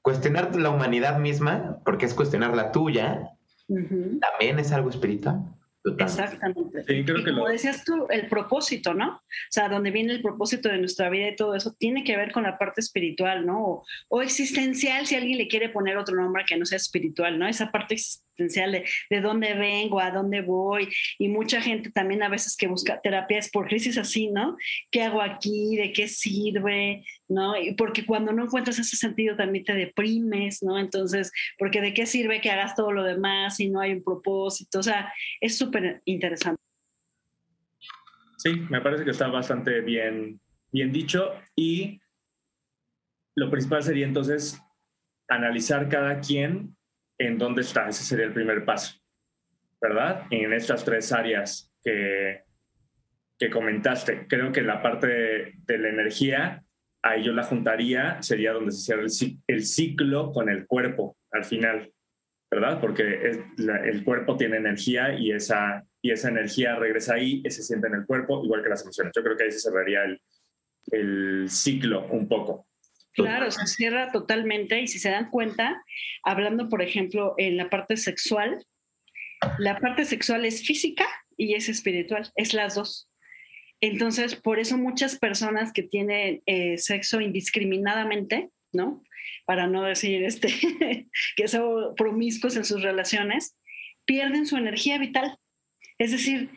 [0.01, 3.35] Cuestionar la humanidad misma, porque es cuestionar la tuya,
[3.69, 5.45] también es algo espiritual.
[5.85, 6.85] Exactamente.
[6.85, 9.09] Sí, creo que como decías tú, el propósito, ¿no?
[9.17, 12.33] O sea, donde viene el propósito de nuestra vida y todo eso, tiene que ver
[12.33, 13.85] con la parte espiritual, ¿no?
[14.09, 17.47] O, existencial, si alguien le quiere poner otro nombre que no sea espiritual, ¿no?
[17.47, 20.89] Esa parte existencial de, de dónde vengo, a dónde voy.
[21.19, 24.57] Y mucha gente también a veces que busca terapias por crisis así, ¿no?
[24.91, 25.77] ¿Qué hago aquí?
[25.77, 27.05] ¿De qué sirve?
[27.29, 27.57] ¿No?
[27.57, 30.79] Y porque cuando no encuentras ese sentido también te deprimes, ¿no?
[30.79, 34.79] Entonces, porque de qué sirve que hagas todo lo demás si no hay un propósito,
[34.79, 36.61] o sea, es súper interesante.
[38.39, 42.01] Sí, me parece que está bastante bien, bien dicho y
[43.35, 44.61] lo principal sería entonces
[45.29, 46.77] analizar cada quien
[47.19, 48.97] en dónde está, ese sería el primer paso,
[49.81, 50.27] ¿verdad?
[50.31, 52.43] En estas tres áreas que,
[53.39, 54.27] que comentaste.
[54.29, 56.65] Creo que la parte de la energía
[57.03, 59.03] ahí yo la juntaría, sería donde se cierra
[59.47, 61.93] el, ciclo con el cuerpo al final,
[62.51, 62.81] ¿verdad?
[62.81, 67.89] Porque el cuerpo tiene energía y esa, y esa energía regresa ahí y se siente
[67.89, 69.13] en el cuerpo, igual que las emociones.
[69.15, 70.21] Yo creo que ahí se cerraría el,
[70.93, 72.67] el ciclo un poco.
[73.13, 75.83] Claro, se cierra totalmente y si se dan cuenta,
[76.23, 78.65] hablando por ejemplo en la parte sexual,
[79.59, 81.05] la parte sexual es física
[81.37, 83.08] y es espiritual, es las dos.
[83.81, 89.05] Entonces, por eso muchas personas que tienen eh, sexo indiscriminadamente, ¿no?
[89.47, 90.49] Para no decir este,
[91.37, 93.57] que son promiscuos en sus relaciones,
[94.05, 95.37] pierden su energía vital.
[95.99, 96.51] Es decir,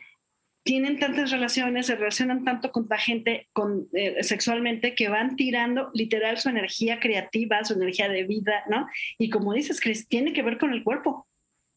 [0.64, 5.90] tienen tantas relaciones, se relacionan tanto con la gente con, eh, sexualmente que van tirando
[5.92, 8.88] literal su energía creativa, su energía de vida, ¿no?
[9.18, 11.26] Y como dices, Chris, tiene que ver con el cuerpo,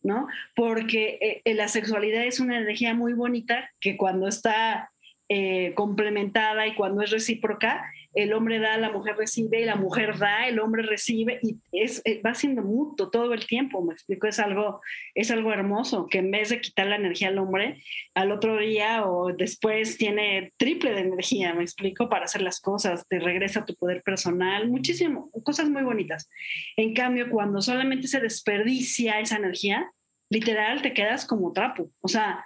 [0.03, 0.27] ¿no?
[0.55, 4.91] Porque eh, la sexualidad es una energía muy bonita que cuando está
[5.27, 10.17] eh, complementada y cuando es recíproca, el hombre da, la mujer recibe, y la mujer
[10.17, 14.27] da, el hombre recibe, y es, eh, va siendo mutuo todo el tiempo, me explico,
[14.27, 14.81] es algo,
[15.13, 17.81] es algo hermoso, que en vez de quitar la energía al hombre,
[18.13, 23.05] al otro día o después tiene triple de energía, me explico, para hacer las cosas,
[23.07, 26.29] te regresa tu poder personal, muchísimo, cosas muy bonitas.
[26.77, 29.91] En cambio, cuando solamente se desperdicia esa energía,
[30.29, 32.45] literal te quedas como trapo, o sea,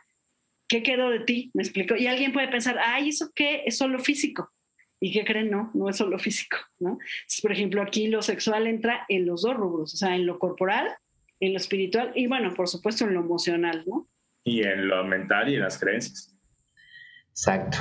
[0.70, 1.52] ¿qué quedó de ti?
[1.54, 1.96] Me explico.
[1.98, 3.64] Y alguien puede pensar, ay, ¿eso qué?
[3.66, 4.50] Es solo físico.
[5.02, 5.50] ¿Y qué creen?
[5.50, 7.00] No, no es solo físico, ¿no?
[7.42, 10.90] por ejemplo, aquí lo sexual entra en los dos rubros, o sea, en lo corporal,
[11.40, 14.08] en lo espiritual y, bueno, por supuesto, en lo emocional, ¿no?
[14.44, 16.36] Y en lo mental y en las creencias.
[17.30, 17.78] Exacto.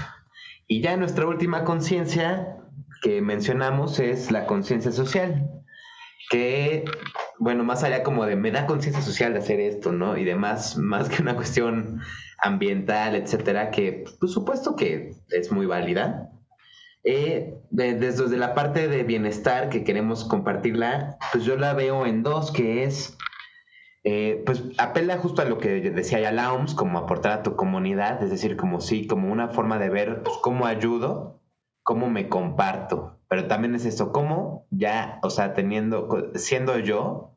[0.68, 2.56] Y ya nuestra última conciencia
[3.02, 5.50] que mencionamos es la conciencia social,
[6.30, 6.84] que,
[7.38, 10.16] bueno, más allá como de me da conciencia social de hacer esto, ¿no?
[10.16, 12.00] Y demás, más que una cuestión
[12.38, 16.30] ambiental, etcétera, que por supuesto que es muy válida.
[17.04, 22.50] Eh, desde la parte de bienestar que queremos compartirla, pues yo la veo en dos,
[22.50, 23.16] que es,
[24.04, 27.56] eh, pues apela justo a lo que decía ya la OMS, como aportar a tu
[27.56, 31.40] comunidad, es decir, como sí, como una forma de ver pues, cómo ayudo,
[31.82, 37.36] cómo me comparto, pero también es eso, cómo ya, o sea, teniendo, siendo yo,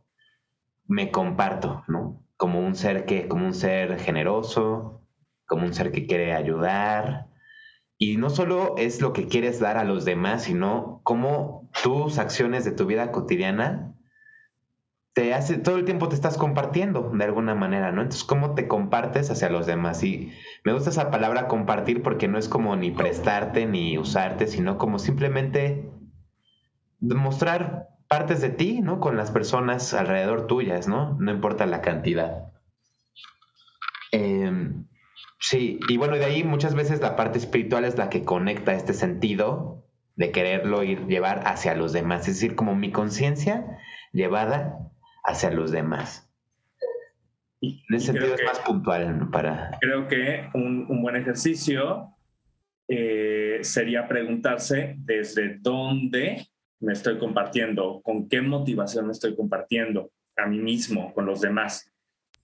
[0.88, 2.22] me comparto, ¿no?
[2.42, 5.06] como un ser que, como un ser generoso,
[5.46, 7.28] como un ser que quiere ayudar.
[8.00, 12.66] Y no solo es lo que quieres dar a los demás, sino cómo tus acciones
[12.66, 13.94] de tu vida cotidiana
[15.14, 18.02] te hace, todo el tiempo te estás compartiendo de alguna manera, ¿no?
[18.02, 20.04] Entonces, ¿cómo te compartes hacia los demás?
[20.04, 20.32] Y
[20.64, 25.00] me gusta esa palabra compartir porque no es como ni prestarte ni usarte, sino como
[25.00, 25.90] simplemente
[27.00, 29.00] demostrar partes de ti, ¿no?
[29.00, 31.18] Con las personas alrededor tuyas, ¿no?
[31.20, 32.54] No importa la cantidad.
[34.14, 34.88] Em,
[35.40, 38.94] sí, y bueno, de ahí muchas veces la parte espiritual es la que conecta este
[38.94, 39.84] sentido
[40.16, 43.78] de quererlo ir llevar hacia los demás, es decir, como mi conciencia
[44.12, 44.91] llevada
[45.24, 46.28] hacia los demás.
[47.62, 49.78] en ese sentido es más puntual para...
[49.80, 52.16] Creo que un, buen ejercicio
[52.88, 56.48] eh, sería preguntarse desde dónde
[56.80, 61.92] me estoy compartiendo, con qué motivación me estoy compartiendo a mí mismo, con los demás.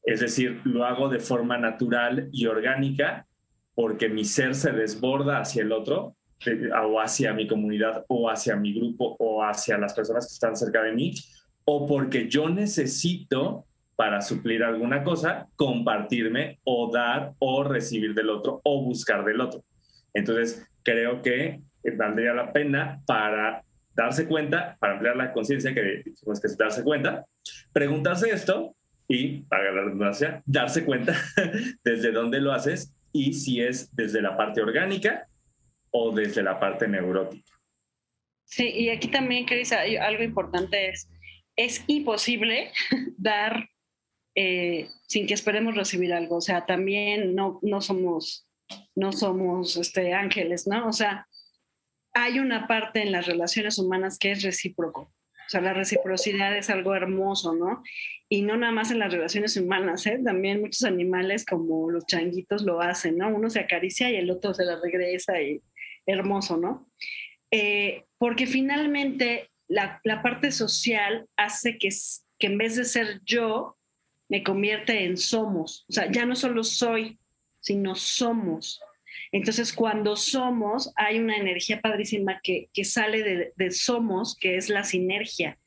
[0.03, 3.25] Es decir, lo hago de forma natural y orgánica
[3.73, 6.15] porque mi ser se desborda hacia el otro
[6.45, 10.55] eh, o hacia mi comunidad o hacia mi grupo o hacia las personas que están
[10.55, 11.13] cerca de mí
[11.69, 13.65] o porque yo necesito
[13.97, 19.63] para suplir alguna cosa, compartirme o dar o recibir del otro o buscar del otro.
[20.13, 21.59] Entonces, creo que
[21.97, 23.63] valdría la pena para
[23.93, 27.25] darse cuenta, para ampliar la conciencia que dijimos que es darse cuenta,
[27.73, 28.73] preguntarse esto
[29.07, 31.15] y, para la redundancia, darse cuenta
[31.83, 35.27] desde dónde lo haces y si es desde la parte orgánica
[35.91, 37.51] o desde la parte neurótica.
[38.45, 41.09] Sí, y aquí también, Cris, algo importante es,
[41.57, 42.71] es imposible
[43.17, 43.69] dar
[44.35, 46.37] eh, sin que esperemos recibir algo.
[46.37, 48.47] O sea, también no, no somos,
[48.95, 50.87] no somos este, ángeles, ¿no?
[50.87, 51.27] O sea,
[52.13, 55.01] hay una parte en las relaciones humanas que es recíproco.
[55.47, 57.81] O sea, la reciprocidad es algo hermoso, ¿no?
[58.27, 60.19] Y no nada más en las relaciones humanas, ¿eh?
[60.23, 63.29] También muchos animales como los changuitos lo hacen, ¿no?
[63.29, 65.61] Uno se acaricia y el otro se la regresa y
[66.05, 66.91] hermoso, ¿no?
[67.49, 71.89] Eh, porque finalmente la, la, parte social hace que,
[72.39, 73.77] que en vez de ser yo,
[74.29, 75.85] me convierte en somos.
[75.89, 77.17] O sea, ya no solo soy,
[77.59, 78.81] sino somos.
[79.31, 84.69] Entonces, cuando somos, hay una energía padrísima que, que sale de, de, somos, que es
[84.69, 85.57] la sinergia.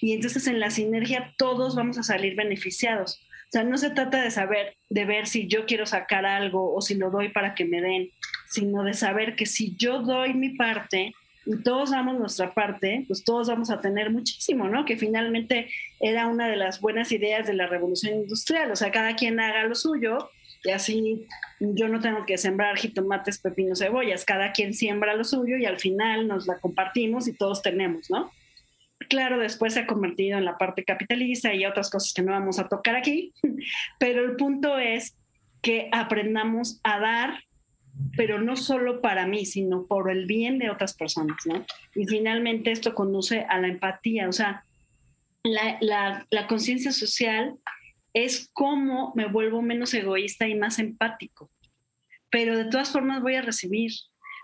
[0.00, 3.20] Y entonces en la sinergia todos vamos a salir beneficiados.
[3.48, 6.80] O sea, no se trata de saber, de ver si yo quiero sacar algo o
[6.80, 8.10] si lo doy para que me den,
[8.48, 11.14] sino de saber que si yo doy mi parte,
[11.46, 14.84] y todos damos nuestra parte, pues todos vamos a tener muchísimo, ¿no?
[14.84, 15.68] Que finalmente
[15.98, 19.64] era una de las buenas ideas de la revolución industrial, o sea, cada quien haga
[19.64, 20.30] lo suyo
[20.62, 21.26] y así
[21.58, 25.78] yo no tengo que sembrar jitomates, pepinos, cebollas, cada quien siembra lo suyo y al
[25.78, 28.30] final nos la compartimos y todos tenemos, ¿no?
[29.08, 32.58] Claro, después se ha convertido en la parte capitalista y otras cosas que no vamos
[32.58, 33.32] a tocar aquí,
[33.98, 35.16] pero el punto es
[35.62, 37.44] que aprendamos a dar
[38.16, 41.64] pero no solo para mí, sino por el bien de otras personas, ¿no?
[41.94, 44.64] Y finalmente esto conduce a la empatía, o sea,
[45.42, 47.56] la, la, conciencia social
[48.12, 51.50] es cómo me vuelvo menos egoísta y más empático,
[52.30, 53.92] pero de todas formas voy a recibir,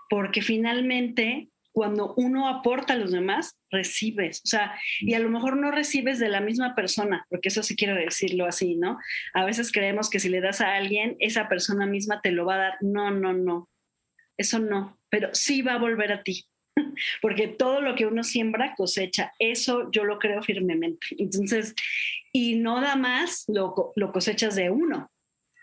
[0.09, 4.41] porque finalmente cuando uno aporta a los demás, recibes.
[4.43, 7.75] O sea, y a lo mejor no recibes de la misma persona, porque eso sí
[7.75, 8.97] quiero decirlo así, ¿no?
[9.35, 12.55] A veces creemos que si le das a alguien, esa persona misma te lo va
[12.55, 12.77] a dar.
[12.81, 13.69] No, no, no.
[14.37, 16.47] Eso no, pero sí va a volver a ti.
[17.21, 19.33] Porque todo lo que uno siembra cosecha.
[19.37, 21.05] Eso yo lo creo firmemente.
[21.19, 21.75] Entonces,
[22.33, 25.11] y no da más lo, lo cosechas de uno.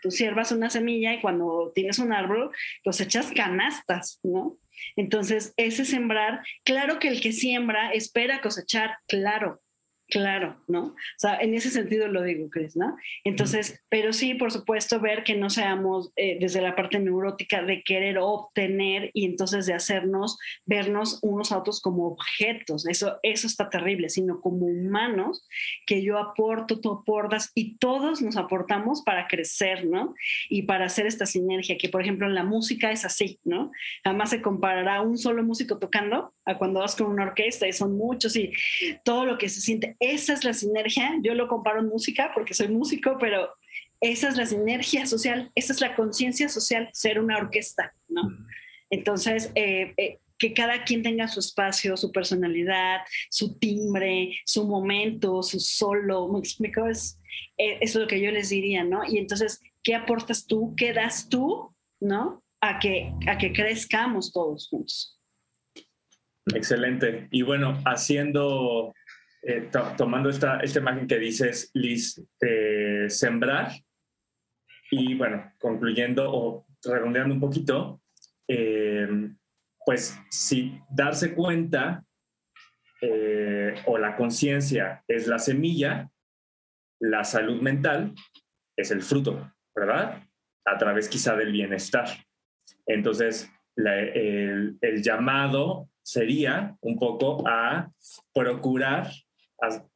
[0.05, 2.51] Tú siervas una semilla y cuando tienes un árbol
[2.83, 4.59] cosechas canastas, ¿no?
[4.95, 9.63] Entonces, ese sembrar, claro que el que siembra espera cosechar, claro,
[10.07, 10.83] Claro, ¿no?
[10.83, 12.95] O sea, en ese sentido lo digo, Cris, ¿no?
[13.23, 17.81] Entonces, pero sí, por supuesto, ver que no seamos eh, desde la parte neurótica de
[17.81, 22.87] querer obtener y entonces de hacernos, vernos unos a otros como objetos.
[22.87, 25.47] Eso, eso está terrible, sino como humanos
[25.87, 30.13] que yo aporto, tú aportas y todos nos aportamos para crecer, ¿no?
[30.49, 33.71] Y para hacer esta sinergia, que por ejemplo en la música es así, ¿no?
[34.03, 37.97] Jamás se comparará un solo músico tocando a cuando vas con una orquesta y son
[37.97, 38.53] muchos y
[39.03, 41.11] todo lo que se siente esa es la sinergia.
[41.21, 43.49] Yo lo comparo en música porque soy músico, pero
[44.01, 48.21] esa es la sinergia social, esa es la conciencia social, ser una orquesta, ¿no?
[48.89, 55.41] Entonces, eh, eh, que cada quien tenga su espacio, su personalidad, su timbre, su momento,
[55.41, 57.19] su solo, me explico, es,
[57.57, 59.01] eh, es lo que yo les diría, ¿no?
[59.07, 60.75] Y entonces, ¿qué aportas tú?
[60.75, 61.73] ¿Qué das tú?
[61.99, 62.43] ¿No?
[62.61, 65.14] A que, a que crezcamos todos juntos.
[66.53, 67.27] Excelente.
[67.31, 68.93] Y bueno, haciendo
[69.47, 73.73] eh, tomando esta, esta imagen que dices, Liz, eh, sembrar,
[74.89, 78.01] y bueno, concluyendo o redondeando un poquito,
[78.47, 79.07] eh,
[79.85, 82.03] pues si darse cuenta
[83.85, 86.09] o la conciencia es la semilla,
[86.99, 88.15] la salud mental
[88.75, 90.23] es el fruto, ¿verdad?
[90.65, 92.07] A través quizá del bienestar.
[92.87, 97.89] Entonces, el, el, llamado sería un poco a
[98.31, 99.11] procurar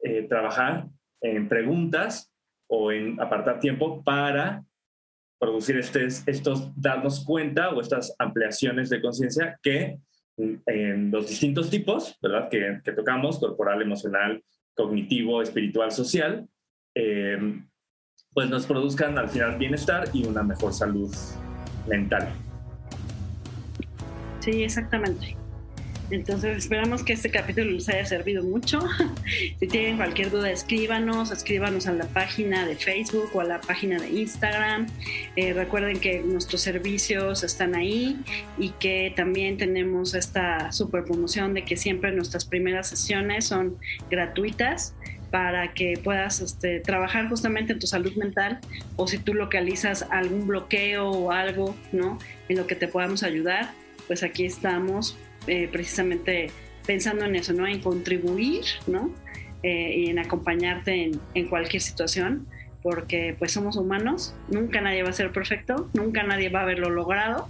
[0.02, 0.88] eh, trabajar
[1.20, 2.32] en preguntas
[2.68, 4.64] o en apartar tiempo para
[5.38, 10.00] producir estos, darnos cuenta o estas ampliaciones de conciencia que
[10.36, 12.48] mm, en los distintos tipos, ¿verdad?
[12.50, 14.42] Que, tocamos, corporal, emocional,
[14.74, 16.48] cognitivo, espiritual, social,
[16.94, 17.68] em,
[18.32, 21.14] pues nos produzcan al final bienestar y una mejor salud
[21.86, 22.28] mental.
[24.40, 25.39] Sí, exactamente.
[26.10, 28.80] Entonces esperamos que este capítulo les haya servido mucho.
[29.60, 34.00] si tienen cualquier duda, escríbanos, escríbanos a la página de Facebook o a la página
[34.00, 34.86] de Instagram.
[35.36, 38.18] Eh, recuerden que nuestros servicios están ahí
[38.58, 43.76] y que también tenemos esta super promoción de que siempre nuestras primeras sesiones son
[44.10, 44.94] gratuitas
[45.30, 48.58] para que puedas este, trabajar justamente en tu salud mental
[48.96, 52.18] o si tú localizas algún bloqueo o algo, ¿no?
[52.48, 53.70] En lo que te podamos ayudar,
[54.08, 55.16] pues aquí estamos
[55.46, 56.50] eh, precisamente
[56.86, 57.66] pensando en eso, ¿no?
[57.66, 59.10] En contribuir, ¿no?
[59.62, 62.46] Eh, y en acompañarte en, cualquier situación
[62.82, 66.88] porque pues somos humanos, nunca nadie va a ser perfecto, nunca nadie va a haberlo
[66.88, 67.46] logrado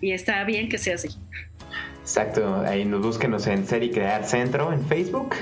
[0.00, 1.08] y está bien que sea así.
[2.02, 5.34] Exacto, ahí nos búsquenos en Ser y Crear Centro en Facebook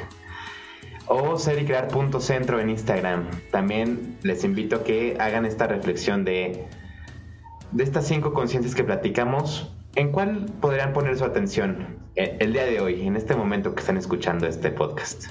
[1.08, 3.28] o Ser y Crear Punto Centro en Instagram.
[3.50, 6.64] También les invito a que hagan esta reflexión de,
[7.72, 9.74] de estas cinco conciencias que platicamos.
[9.94, 13.80] ¿En cuál podrían poner su atención eh, el día de hoy, en este momento que
[13.80, 15.26] están escuchando este podcast?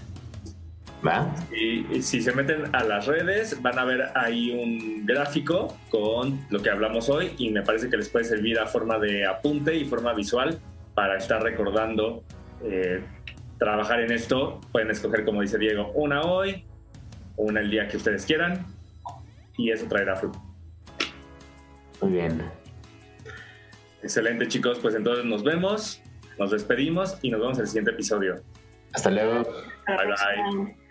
[1.05, 1.33] ¿Va?
[1.55, 6.61] Y, si se meten a las redes, van a ver ahí un gráfico con lo
[6.61, 9.85] que hablamos hoy y me parece que les puede servir a forma de apunte y
[9.85, 10.59] forma visual
[10.95, 12.23] para estar recordando
[12.63, 13.03] eh,
[13.59, 14.59] trabajar en esto.
[14.71, 16.65] Pueden escoger, como dice Diego, una hoy,
[17.35, 18.65] una el día que ustedes quieran
[19.55, 20.41] y eso traerá fruto.
[22.01, 22.41] Muy bien.
[24.03, 26.01] Excelente chicos, pues entonces nos vemos,
[26.37, 28.35] nos despedimos y nos vemos en el siguiente episodio.
[28.93, 29.43] Hasta luego.
[29.87, 30.86] Bye bye.